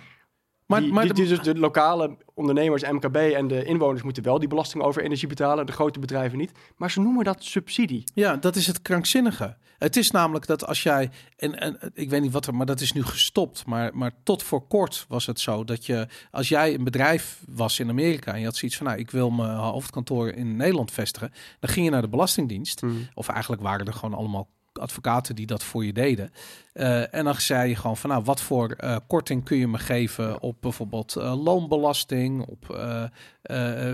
[0.67, 4.23] Maar, die, maar die- de- die dus de lokale ondernemers, MKB en de inwoners moeten
[4.23, 6.53] wel die belasting over energie betalen, de grote bedrijven niet.
[6.77, 8.05] Maar ze noemen dat subsidie.
[8.15, 9.57] Ja, dat is het krankzinnige.
[9.79, 12.81] Het is namelijk dat als jij, en, en ik weet niet wat er, maar dat
[12.81, 13.67] is nu gestopt.
[13.67, 17.79] Maar, maar tot voor kort was het zo dat je, als jij een bedrijf was
[17.81, 21.33] in Amerika en je had zoiets van, nou, ik wil mijn hoofdkantoor in Nederland vestigen,
[21.61, 22.83] dan ging je naar de Belastingdienst.
[23.15, 24.49] Of eigenlijk waren er gewoon allemaal
[24.79, 26.31] advocaten die dat voor je deden.
[26.73, 29.79] Eh, en dan zei je gewoon van, nou, wat voor eh, korting kun je me
[29.79, 32.65] geven op bijvoorbeeld eh, loonbelasting, op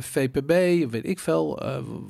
[0.00, 0.48] VPB,
[0.90, 1.62] weet ik veel,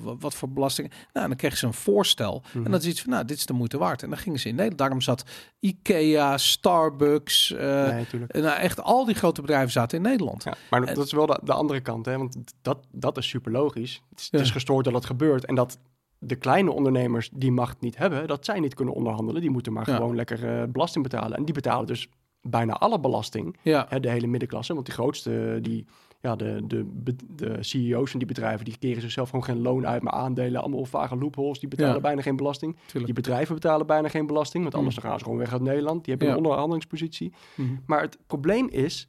[0.03, 0.93] wat voor belasting.
[1.13, 2.43] Nou, dan kregen ze een voorstel.
[2.47, 2.65] Mhm.
[2.65, 4.03] En dan is iets van, nou, dit is de moeite waard.
[4.03, 4.79] En dan gingen ze in Nederland.
[4.79, 5.25] Daarom zat
[5.61, 10.45] IKEA, Starbucks, nee, nou, echt al die grote bedrijven zaten in Nederland.
[10.45, 12.19] Ja, maar En- dat is wel de, de andere kant, hè?
[12.19, 14.03] want dat, dat is super logisch.
[14.11, 14.39] Het is, Ja.
[14.39, 15.79] het is gestoord dat het gebeurt en dat
[16.25, 19.41] de kleine ondernemers die macht niet hebben, dat zij niet kunnen onderhandelen.
[19.41, 19.97] Die moeten maar Ja.
[19.97, 21.37] gewoon lekker eh, belasting betalen.
[21.37, 22.09] En die betalen dus
[22.43, 24.75] bijna alle belasting, Ja, hè, de hele middenklasse.
[24.75, 25.87] Want die grootste, die,
[26.21, 26.87] ja, de, de,
[27.37, 30.85] de CEO's van die bedrijven, die keren zichzelf gewoon geen loon uit, maar aandelen, allemaal
[30.85, 31.59] vage loopholes.
[31.59, 32.01] Die betalen Ja.
[32.01, 32.77] bijna geen belasting.
[32.93, 35.01] Die bedrijven betalen bijna geen belasting, want anders Mm.
[35.03, 36.05] dan gaan ze gewoon weg uit Nederland.
[36.05, 37.33] Die hebben een onderhandelingspositie.
[37.57, 37.69] Mhm.
[37.87, 39.09] Maar het probleem is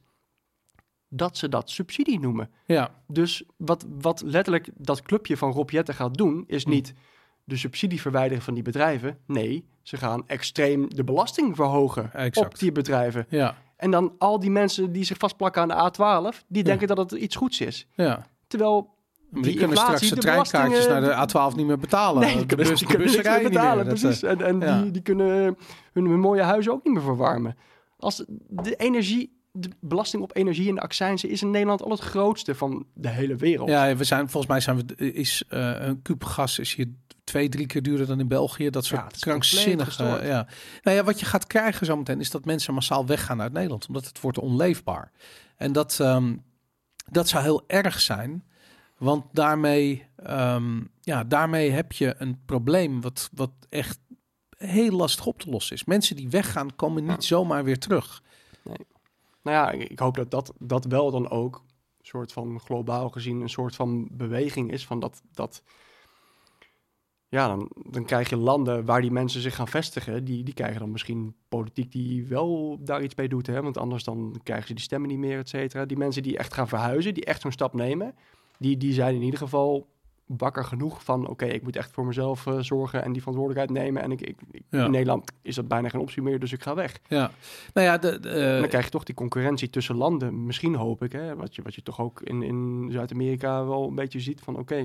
[1.16, 2.50] dat ze dat subsidie noemen.
[2.66, 6.70] Ja, Dus wat, wat letterlijk dat clubje van Rob Jetten gaat doen, is Hm.
[6.70, 6.94] niet
[7.44, 9.18] de subsidie verwijderen van die bedrijven.
[9.26, 12.46] Nee, ze gaan extreem de belasting verhogen Exact.
[12.52, 13.26] op die bedrijven.
[13.28, 16.68] ja, En dan al die mensen die zich vastplakken aan de A12, die Ja.
[16.68, 17.86] denken dat het iets goeds is.
[17.94, 18.26] ja.
[18.46, 18.92] Terwijl
[19.30, 22.20] die, Die kunnen straks de, de treinkaartjes naar de A12 niet meer betalen.
[22.22, 23.76] nee, die de bus, die kunnen meer niet betalen.
[23.76, 23.84] meer.
[23.94, 24.22] Dat, precies.
[24.22, 24.82] En, en ja.
[24.82, 25.56] die, die kunnen
[25.92, 27.56] hun, hun mooie huizen ook niet meer verwarmen.
[27.98, 32.00] Als de energie, de belasting op energie en de accijnzen is in Nederland al het
[32.00, 33.68] grootste van de hele wereld.
[33.68, 36.86] Ja, we zijn, volgens mij zijn we, is eh, een kuub gas is hier
[37.24, 38.70] twee, drie keer duurder dan in België.
[38.70, 40.02] Dat soort Ja, krankzinnige.
[40.04, 40.46] Ja.
[40.82, 44.04] Nou ja, wat je gaat krijgen zometeen is dat mensen massaal weggaan uit Nederland, omdat
[44.04, 45.12] het wordt onleefbaar.
[45.56, 46.36] En dat, ehm,
[47.10, 48.44] dat zou heel erg zijn,
[48.98, 53.98] want daarmee, ehm, ja, daarmee heb je een probleem wat, wat echt
[54.56, 55.84] heel lastig op te lossen is.
[55.84, 58.22] Mensen die weggaan komen niet zomaar weer terug.
[59.44, 61.54] Nou ja, ik, hoop dat, dat dat wel dan ook
[61.98, 65.62] een soort van globaal gezien een soort van beweging is van dat, dat
[67.28, 70.80] ja, dan, dan krijg je landen waar die mensen zich gaan vestigen, die, die krijgen
[70.80, 73.62] dan misschien politiek die wel daar iets mee doet, hè?
[73.62, 75.84] want anders dan krijgen ze die stemmen niet meer, et cetera.
[75.84, 78.14] Die mensen die echt gaan verhuizen, die echt zo'n stap nemen,
[78.58, 79.86] die, die zijn in ieder geval
[80.26, 84.02] wakker genoeg van, oké, ik moet echt voor mezelf eh, zorgen en die verantwoordelijkheid nemen
[84.02, 84.84] en ik, ik, ik- Ja.
[84.84, 86.98] in Nederland is dat bijna geen optie meer, dus ik ga weg.
[87.08, 87.30] Ja,
[87.74, 90.46] nou ja, de, de, En dan krijg je toch die concurrentie tussen landen.
[90.46, 93.94] Misschien hoop ik, hè, wat, je, wat je toch ook in, in Zuid-Amerika wel een
[93.94, 94.84] beetje ziet van oké,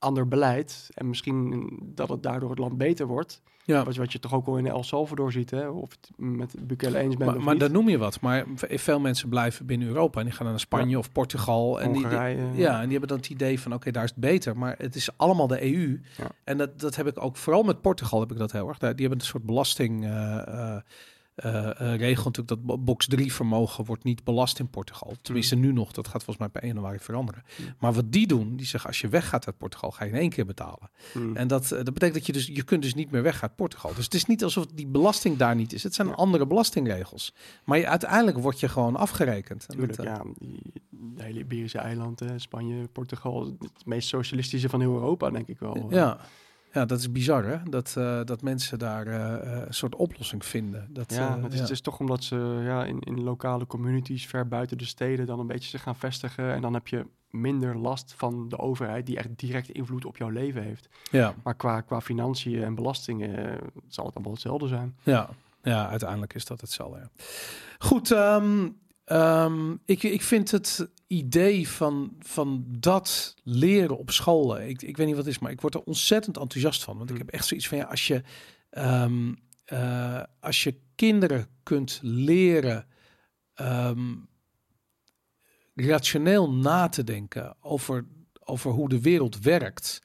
[0.00, 0.90] ander beleid.
[0.94, 3.42] En misschien dat het daardoor het land beter wordt.
[3.64, 3.84] ja.
[3.84, 6.54] Wat, je- wat je toch ook al in El Salvador ziet, hè, of het met
[6.66, 8.20] Bukele eens bent Maar, maar noem je wat.
[8.20, 11.80] Maar veel mensen blijven binnen Europa en die gaan naar Spanje of Portugal.
[11.80, 12.06] En die,
[12.54, 14.56] ja, en die hebben dan het idee van oké, daar is het beter.
[14.56, 16.00] Maar het is allemaal de EU.
[16.16, 16.26] Ja.
[16.44, 18.78] En dat, dat heb ik ook vooral met Portugal heb ik dat heel erg.
[18.78, 20.04] Die hebben een soort belasting.
[20.04, 20.80] eh, eh,
[21.40, 25.14] eh, eh, regel natuurlijk dat bo- box 3 vermogen wordt niet belast in Portugal.
[25.22, 27.42] Tenminste nu nog, dat gaat volgens mij per 1 januari veranderen.
[27.58, 27.74] Mm.
[27.78, 30.30] Maar wat die doen, die zeggen als je weggaat uit Portugal, ga je in één
[30.30, 30.90] keer betalen.
[31.12, 31.36] Hmm.
[31.36, 33.56] En dat, eh, dat betekent dat je dus, je kunt dus niet meer weg uit
[33.56, 33.94] Portugal.
[33.94, 35.82] Dus het is niet alsof die belasting daar niet is.
[35.82, 37.34] Het zijn andere belastingregels.
[37.64, 39.66] Maar je, uiteindelijk word je gewoon afgerekend.
[39.66, 40.24] En Tuurlijk, dat, ja.
[40.90, 45.86] De hele Iberische eilanden, Spanje, Portugal, het meest socialistische van heel Europa, denk ik wel.
[45.90, 46.18] ja.
[46.72, 50.44] Ja, dat is bizar hè, dat, eh, dat mensen daar eh, eh, een soort oplossing
[50.44, 50.86] vinden.
[50.90, 51.62] Dat, Ja, het is, ja.
[51.62, 55.38] het is toch omdat ze ja, in, in lokale communities ver buiten de steden dan
[55.38, 56.52] een beetje zich gaan vestigen.
[56.52, 60.28] En dan heb je minder last van de overheid die echt direct invloed op jouw
[60.28, 60.88] leven heeft.
[61.10, 63.58] ja, Maar qua, qua financiën en belastingen
[63.88, 64.96] zal het allemaal hetzelfde zijn.
[65.02, 65.28] ja,
[65.62, 66.98] ja, uiteindelijk is dat hetzelfde.
[66.98, 67.08] Ja.
[67.78, 68.68] Goed, ehm,
[69.10, 75.06] ehm, ik, ik vind het idee van, van dat leren op scholen, ik, ik weet
[75.06, 76.96] niet wat het is, maar ik word er ontzettend enthousiast van.
[76.96, 77.22] Want ik Mm.
[77.22, 78.22] heb echt zoiets van, ja, als je,
[78.70, 79.34] ehm,
[79.64, 82.86] eh, als je kinderen kunt leren
[83.54, 84.14] ehm,
[85.74, 88.06] rationeel na te denken over,
[88.44, 90.02] over hoe de wereld werkt,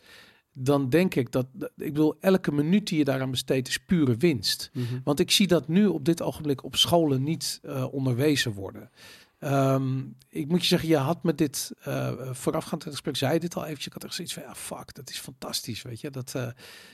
[0.57, 4.71] dan denk ik dat, ik bedoel, elke minuut die je daaraan besteedt is pure winst.
[5.03, 8.89] Want ik zie dat nu op dit ogenblik op scholen niet eh, onderwezen worden.
[9.39, 9.99] Ehm,
[10.29, 13.39] ik moet je zeggen, je had met dit eh voorafgaand aan het gesprek, zei je
[13.39, 13.87] dit al eventjes.
[13.87, 16.09] Ik had echt zoiets van, ja, fuck, dat is fantastisch, weet je.
[16.09, 16.35] Dat,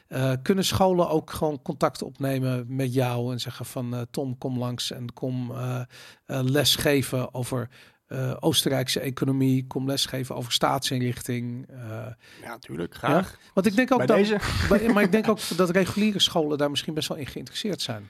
[0.07, 4.91] eh, kunnen scholen ook gewoon contact opnemen met jou en zeggen van, Tom, kom langs
[4.91, 5.82] en kom eh,
[6.26, 7.70] lesgeven over
[8.12, 11.68] eh, Oostenrijkse economie, kom lesgeven over staatsinrichting.
[11.70, 11.78] eh,
[12.41, 12.95] Ja, natuurlijk.
[12.95, 13.38] Graag.
[13.53, 16.70] want ik denk ook Bij dat, bij- maar ik denk ook dat reguliere scholen daar
[16.70, 18.09] misschien best wel in geïnteresseerd zijn.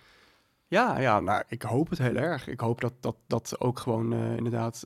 [0.67, 2.47] Ja, ja nou, ik hoop het heel erg.
[2.47, 4.85] Ik hoop dat, dat, dat ook gewoon eh, inderdaad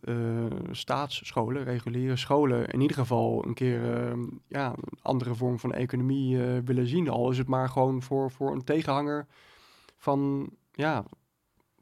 [0.71, 4.13] staatsscholen, reguliere scholen, in ieder geval een keer eh,
[4.47, 7.09] ja, een andere vorm van economie willen zien.
[7.09, 9.25] Al is het maar gewoon voor, voor een tegenhanger
[9.97, 11.03] van, ja,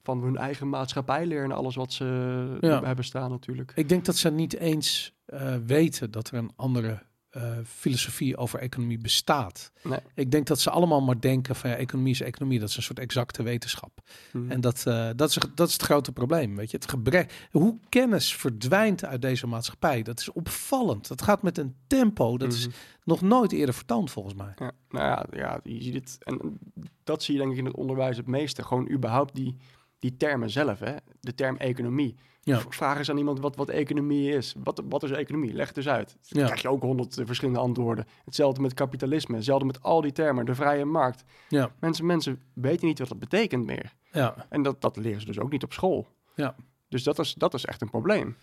[0.03, 2.83] van hun eigen maatschappijleer en alles wat ze Ja.
[2.83, 3.71] hebben staan natuurlijk.
[3.75, 8.59] Ik denk dat ze niet eens eh, weten dat er een andere eh, filosofie over
[8.59, 9.71] economie bestaat.
[9.83, 9.99] Nee.
[10.15, 12.59] Ik denk dat ze allemaal maar denken van ja, economie is economie.
[12.59, 13.99] Dat is een soort exacte wetenschap.
[14.31, 14.51] Hm.
[14.51, 16.55] En dat, eh, dat, is, dat is het grote probleem.
[16.55, 17.47] Weet je, het gebrek.
[17.51, 21.07] Hoe kennis verdwijnt uit deze maatschappij, dat is opvallend.
[21.07, 22.37] Dat gaat met een tempo.
[22.37, 22.75] Dat is Mhm.
[23.03, 24.53] nog nooit eerder vertoond volgens mij.
[24.55, 26.17] Ja, nou ja, ja, je ziet het.
[26.19, 26.59] En
[27.03, 28.63] dat zie je denk ik in het onderwijs het meeste.
[28.63, 29.55] Gewoon überhaupt die,
[30.03, 30.95] die termen zelf, hè.
[31.19, 32.15] De term economie.
[32.41, 32.59] Ja.
[32.69, 34.55] Vraag eens aan iemand wat, wat economie is.
[34.63, 35.53] Wat, wat is economie?
[35.53, 36.17] Leg het eens uit.
[36.29, 36.45] Dan Ja.
[36.45, 38.05] krijg je ook honderd eh, verschillende antwoorden.
[38.25, 39.35] Hetzelfde met kapitalisme.
[39.35, 40.45] Hetzelfde met al die termen.
[40.45, 41.23] De vrije markt.
[41.49, 43.93] Ja, Mensen, mensen weten niet wat dat betekent meer.
[44.11, 46.07] ja, En dat, dat leren ze dus ook niet op school.
[46.35, 46.55] Ja.
[46.89, 48.37] Dus dat is, dat is echt een probleem.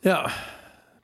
[0.00, 0.30] ja.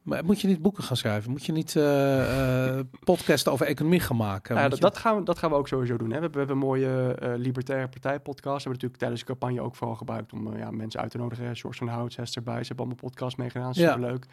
[0.04, 1.30] Maar moet je niet boeken gaan schrijven?
[1.30, 4.54] Moet je niet eh podcasten over economie gaan maken?
[4.54, 6.10] Ja, Moet dat, je- dat, gaan we, dat gaan we ook sowieso doen.
[6.10, 6.14] Hè.
[6.16, 8.64] We, hebben, we hebben een mooie eh, Libertaire Partij podcast.
[8.64, 11.56] We hebben natuurlijk tijdens de campagne ook vooral gebruikt om ja, mensen uit te nodigen.
[11.56, 12.60] George van Hout, Hester bij.
[12.60, 13.70] Ze hebben allemaal podcasts meegedaan.
[13.74, 13.92] Ja.
[13.92, 14.26] Superleuk.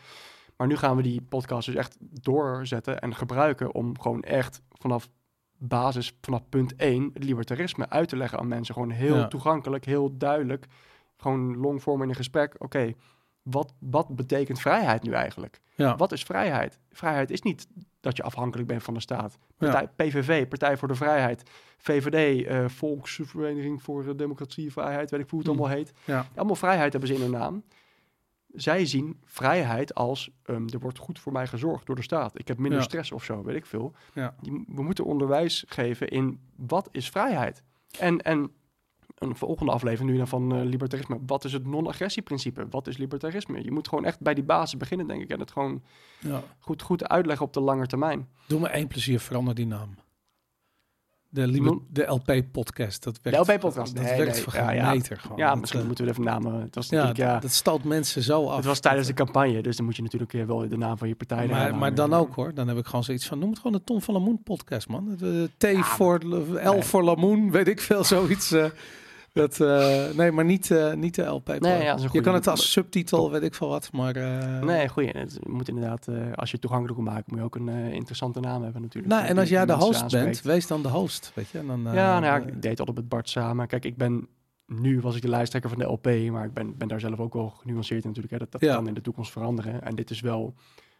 [0.58, 5.10] Maar nu gaan we die podcast dus echt doorzetten en gebruiken om gewoon echt vanaf
[5.58, 8.74] basis, vanaf punt 1, het libertarisme uit te leggen aan mensen.
[8.74, 9.28] Gewoon heel Ja.
[9.28, 10.66] toegankelijk, heel duidelijk.
[11.18, 12.56] Gewoon longvorm in een gesprek.
[12.58, 12.94] Oké,
[13.42, 15.62] wat, wat betekent vrijheid nu eigenlijk?
[15.76, 15.96] ja.
[15.96, 16.80] Wat is vrijheid?
[16.92, 17.68] Vrijheid is niet
[18.00, 19.38] dat je afhankelijk bent van de staat.
[19.40, 19.48] Ja.
[19.58, 21.50] Partij, PVV, Partij voor de Vrijheid.
[21.78, 25.54] VVD, eh, Volksvereniging voor Democratie en Vrijheid, weet ik hoe het Mm.
[25.58, 25.94] allemaal heet.
[26.06, 26.26] Ja.
[26.36, 27.64] Allemaal vrijheid hebben ze in hun naam.
[28.48, 32.40] Zij zien vrijheid als, ehm, er wordt goed voor mij gezorgd door de staat.
[32.40, 33.94] Ik heb minder stress of zo, weet ik veel.
[34.68, 37.64] We moeten onderwijs geven in wat is vrijheid?
[38.00, 38.52] En, en
[39.22, 41.20] een volgende aflevering nu dan van eh, libertarisme.
[41.26, 42.68] Wat is het non-agressieprincipe?
[42.70, 43.64] Wat is libertarisme?
[43.64, 45.30] Je moet gewoon echt bij die basis beginnen, denk ik.
[45.30, 45.82] En het gewoon
[46.20, 46.44] ja.
[46.60, 48.28] goed, goed uitleggen op de lange termijn.
[48.48, 49.96] Doe me één plezier, verander die naam.
[51.30, 53.04] De, liber- de LP-podcast.
[53.04, 54.92] Dat werkt, LP-podcast, Dat nee, werkt nee, voor ja, ja.
[54.92, 55.38] meter gewoon.
[55.38, 56.62] Ja, misschien eh, moeten we even namen.
[56.62, 58.56] Het was ja, ja, dat, stalt mensen zo af.
[58.56, 61.08] het was tijdens de campagne, dus dan moet je natuurlijk eh, wel de naam van
[61.08, 62.54] je partij Maar, maar dan ook hoor.
[62.54, 65.16] Dan heb ik gewoon zoiets van, noem het gewoon de Tom van Lamoen podcast, man.
[65.18, 66.82] De T voor, L nee.
[66.82, 68.54] voor Lamoen, weet ik veel, zoiets.
[69.34, 71.60] Dat, eh, nee, maar niet, eh, niet de LP.
[71.60, 74.16] Nee, ja, je kan het als subtitel, weet ik veel wat, maar...
[74.16, 75.10] eh, Nee, goeie.
[75.10, 78.64] Het moet inderdaad, als je het toegankelijk wil maken, moet je ook een interessante naam
[78.64, 79.14] hebben natuurlijk.
[79.14, 80.26] Nou, en als jij de host aanspreekt.
[80.26, 81.58] bent, wees dan de host, weet je.
[81.58, 83.68] En dan, ja, nou ja, ik deed altijd met Bart samen.
[83.68, 84.28] Kijk, ik ben
[84.68, 87.34] nu was ik de lijsttrekker van de LP, maar ik ben, ben daar zelf ook
[87.34, 88.34] wel genuanceerd in natuurlijk.
[88.34, 88.40] Hè.
[88.40, 88.76] Dat, dat Ja.
[88.76, 89.82] kan in de toekomst veranderen.
[89.82, 90.54] En dit is wel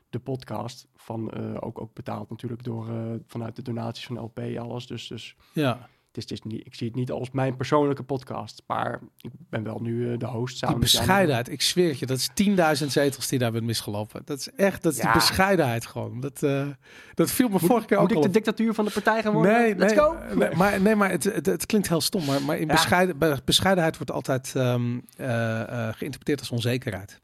[0.10, 2.88] de podcast van ook, ook betaald natuurlijk door
[3.28, 4.88] vanuit de donaties van de LP alles.
[4.88, 8.04] Dus, dus ja, het is, het is niet, ik zie het niet als mijn persoonlijke
[8.04, 12.00] podcast, maar ik ben wel nu eh, de host samen die bescheidenheid, ik zweer het
[12.00, 12.30] je, dat is
[12.82, 14.22] 10.000 zetels die daar bent misgelopen.
[14.26, 16.20] Dat is echt, dat is die bescheidenheid gewoon.
[16.20, 16.68] Dat, eh,
[17.14, 19.52] dat viel me vorige keer ook Moet ik de dictatuur van de partij gaan worden?
[19.52, 20.18] Nee, Let's nee, go!
[20.36, 22.26] nee, maar, nee, maar het, het, het klinkt heel stom.
[22.26, 22.74] Maar, maar in Ja.
[22.74, 27.22] bescheiden, bij bescheidenheid wordt altijd ehm, eh, eh, geïnterpreteerd als onzekerheid.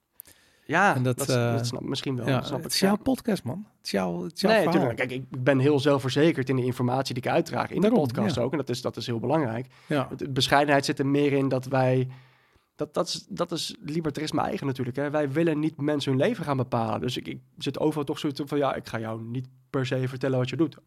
[0.68, 2.28] Ja, En dat, dat, eh, dat snap, misschien wel.
[2.28, 2.88] ja, snap het ik, is ja.
[2.88, 3.65] jouw podcast, man.
[3.78, 4.95] Het is jouw, het is jouw Nee, natuurlijk.
[4.95, 8.36] Kijk, ik ben heel zelfverzekerd in de informatie die ik uitdraag in Daarom, de podcast
[8.36, 8.41] ja.
[8.41, 8.51] ook.
[8.51, 9.68] En dat is, dat is heel belangrijk.
[9.88, 12.07] Ja, Het- bescheidenheid zit er meer in dat wij...
[12.76, 14.97] Dat, dat, is, dat is libertarisme eigen natuurlijk.
[14.97, 15.09] Hè.
[15.09, 16.99] Wij willen niet mensen hun leven gaan bepalen.
[17.01, 18.57] Dus ik, ik zit overal toch zoiets van...
[18.57, 20.78] Ja, ik ga jou niet per se vertellen wat je doet.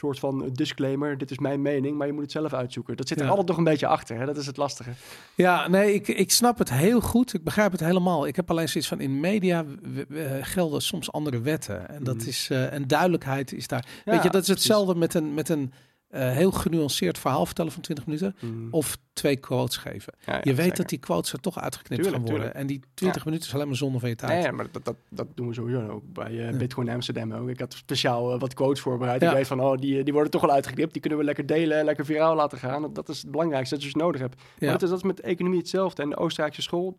[0.00, 2.96] Soort van disclaimer, dit is mijn mening, maar je moet het zelf uitzoeken.
[2.96, 3.30] Dat zit er Ja.
[3.30, 4.26] altijd nog een beetje achter, hè?
[4.26, 4.90] dat is het lastige.
[5.34, 7.34] Ja, nee, ik, ik snap het heel goed.
[7.34, 8.26] Ik begrijp het helemaal.
[8.26, 9.64] Ik heb alleen zoiets van in media
[10.10, 11.88] eh, gelden soms andere wetten.
[11.88, 12.28] En dat Mhm.
[12.28, 13.86] is eh, en duidelijkheid is daar.
[14.04, 14.48] Ja, Weet je, dat is precies.
[14.64, 15.72] hetzelfde met een, met een
[16.10, 18.36] eh, heel genuanceerd verhaal vertellen van 20 minuten.
[18.40, 18.68] Mm.
[18.70, 20.14] Of twee quotes geven.
[20.26, 20.76] Ja, ja, je weet zeker.
[20.76, 22.54] dat die quotes er toch uitgeknipt Tuurlijk, gaan worden.
[22.54, 24.32] En die 20 minuten is alleen maar zonde van je tijd.
[24.32, 26.56] Nee, ja, maar dat, dat, dat doen we sowieso ook bij eh.
[26.56, 27.48] Bitcoin Amsterdam ook.
[27.48, 29.20] Ik had speciaal eh, wat quotes voorbereid.
[29.20, 29.28] Ja.
[29.28, 30.92] Ik weet van, oh, die, die worden toch wel uitgeknipt.
[30.92, 32.92] Die kunnen we lekker delen en lekker viraal laten gaan.
[32.92, 34.42] Dat, is het belangrijkste dat je dus nodig hebt.
[34.58, 36.02] Maar dat is, dat is met de economie hetzelfde.
[36.02, 36.98] En de Oostenrijkse school,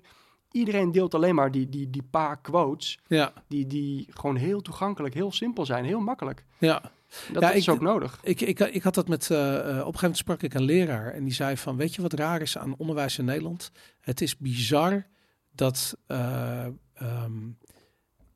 [0.51, 2.99] iedereen deelt alleen maar die, die, die paar quotes...
[3.07, 6.45] Ja, Die, die gewoon heel toegankelijk, heel simpel zijn, heel makkelijk.
[6.57, 6.81] ja.
[7.33, 8.19] Dat, Ja, dat is ik- ook nodig.
[8.23, 10.63] Ik, ik, ik had dat met, eh, eh, op een gegeven moment sprak ik een
[10.63, 13.71] leraar en die zei van, weet je wat raar is aan onderwijs in Nederland?
[13.99, 15.05] Het is bizar
[15.51, 17.49] dat eh, ehm,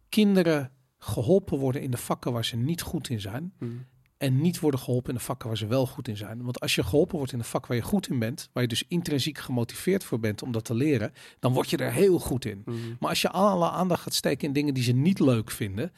[0.09, 3.85] kinderen geholpen worden in de vakken waar ze niet goed in zijn Mm.
[4.17, 6.43] en niet worden geholpen in de vakken waar ze wel goed in zijn.
[6.43, 8.69] Want als je geholpen wordt in de vak waar je goed in bent, waar je
[8.69, 12.45] dus intrinsiek gemotiveerd voor bent om dat te leren, dan word je er heel goed
[12.45, 12.61] in.
[12.65, 12.75] Mm.
[12.99, 15.91] Maar als je alle aandacht gaat steken in dingen die ze niet leuk vinden,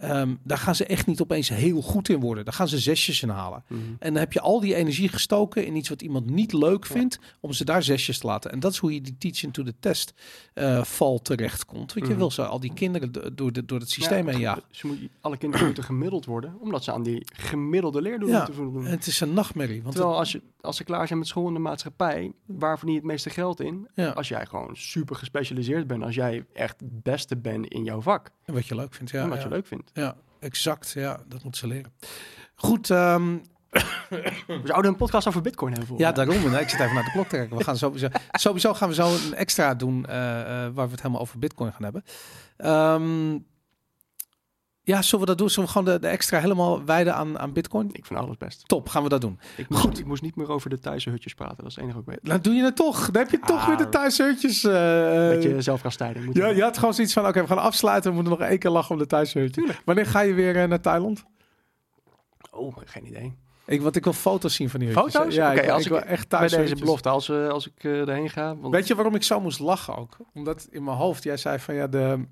[0.00, 2.44] ehm, daar gaan ze echt niet opeens heel goed in worden.
[2.44, 3.64] Daar gaan ze zesjes in halen.
[3.68, 3.78] Mm.
[3.98, 7.18] En dan heb je al die energie gestoken in iets wat iemand niet leuk vindt,
[7.40, 8.50] om ze daar zesjes te laten.
[8.52, 10.14] En dat is hoe je die teaching to the test
[10.54, 11.92] eh val terecht komt.
[11.92, 12.18] Want je Mhm.
[12.18, 14.62] wil ze al die kinderen do- door, de, door het systeem heen jagen.
[14.70, 18.54] Ze moet, alle kinderen moeten gemiddeld worden, omdat ze aan die gemiddelde leerdoelen Ja, moeten
[18.64, 18.84] voldoen.
[18.84, 19.82] En het is een nachtmerrie.
[19.82, 22.76] Want Terwijl het- als, je, als ze klaar zijn met school en de maatschappij, waar
[22.78, 23.88] verdien je het meeste geld in?
[23.94, 28.00] ja, Als jij gewoon super gespecialiseerd bent, als jij echt het beste bent in jouw
[28.00, 29.10] vak, en wat je leuk vindt.
[29.12, 29.44] Ja, en wat ja.
[29.44, 29.89] je leuk vindt.
[29.92, 30.90] Ja exact.
[30.90, 31.92] Ja, dat moet ze leren.
[32.54, 33.36] Goed, ehm,
[34.46, 35.98] We zouden een podcast over bitcoin hebben.
[35.98, 36.50] Ja, daarom.
[36.50, 37.56] Nee, ik zit even naar de klok te kijken.
[37.56, 41.02] We gaan sowieso, sowieso gaan we zo een extra doen eh, eh, waar we het
[41.02, 42.04] helemaal over Bitcoin gaan hebben.
[42.56, 43.38] Ehm,
[44.90, 45.50] ja, zullen we dat doen?
[45.50, 47.88] Zullen we gewoon de, de extra helemaal wijden aan, aan Bitcoin?
[47.92, 48.68] Ik vind alles best.
[48.68, 49.38] Top, gaan we dat doen.
[49.56, 49.98] Ik moest, Goed.
[49.98, 52.20] ik moest niet meer over de Thaise hutjes praten, dat is het enige wat ik
[52.22, 52.30] weet.
[52.30, 53.10] Dan doe je het toch.
[53.10, 54.64] Dan heb je toch Ah, weer de thuishutjes.
[54.64, 54.72] eh
[55.28, 56.24] Beetje zelfkastijding.
[56.24, 58.10] moet ja, je- je had gewoon zoiets van, oké, we gaan afsluiten.
[58.10, 59.70] We moeten nog één keer lachen om de thuishutjes.
[59.84, 61.24] Wanneer ga je weer eh, naar Thailand?
[62.50, 63.34] Oh, geen idee.
[63.66, 65.12] Ik, want ik wil foto's zien van die hutjes.
[65.14, 65.34] Foto's?
[65.34, 66.70] Ja, ik, als ik ik- echt Bij thuishutjes.
[66.70, 68.56] deze belofte, als, eh, als ik erheen ga.
[68.56, 70.16] Want Weet je waarom ik zo moest lachen ook?
[70.34, 72.24] Omdat in mijn hoofd, jij zei van ja, de,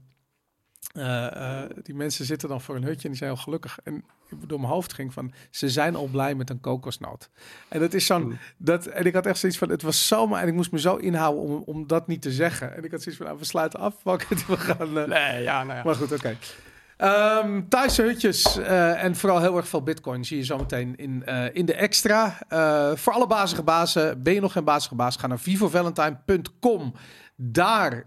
[0.98, 3.78] eh, eh, die mensen zitten dan voor een hutje en die zijn al gelukkig.
[3.84, 4.04] En
[4.46, 7.30] door mijn hoofd ging van, ze zijn al blij met een kokosnoot.
[7.68, 8.38] En dat is zo'n, Mm.
[8.56, 10.96] dat, en ik had echt zoiets van, het was zomaar, en ik moest me zo
[10.96, 12.76] inhouden om, om dat niet te zeggen.
[12.76, 14.98] En ik had zoiets van, nou, we sluiten af, Walker, we gaan...
[14.98, 15.84] eh, Nee, ja, nou ja.
[15.84, 16.36] maar goed, oké.
[16.96, 18.58] Ehm Thaise hutjes
[18.96, 22.38] en vooral heel erg veel bitcoin zie je zometeen in, eh, in de extra.
[22.96, 26.92] Voor alle bazige bazen, ben je nog geen bazige baas, ga naar vivovalentine.com.
[27.36, 28.04] Daar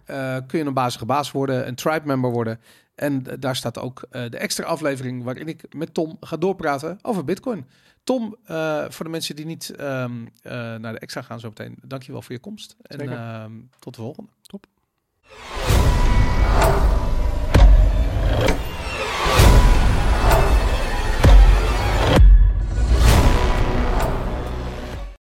[0.47, 2.59] kun je een bazige baas worden, een tribe member worden.
[3.01, 7.23] En daar staat ook eh, de extra aflevering waarin ik met Tom ga doorpraten over
[7.23, 7.65] Bitcoin.
[8.03, 11.77] Tom, eh, voor de mensen die niet ehm, eh, naar de extra gaan zo meteen,
[11.81, 12.75] dankjewel voor je komst.
[12.81, 14.29] En ehm, tot de volgende.
[14.41, 14.65] Top.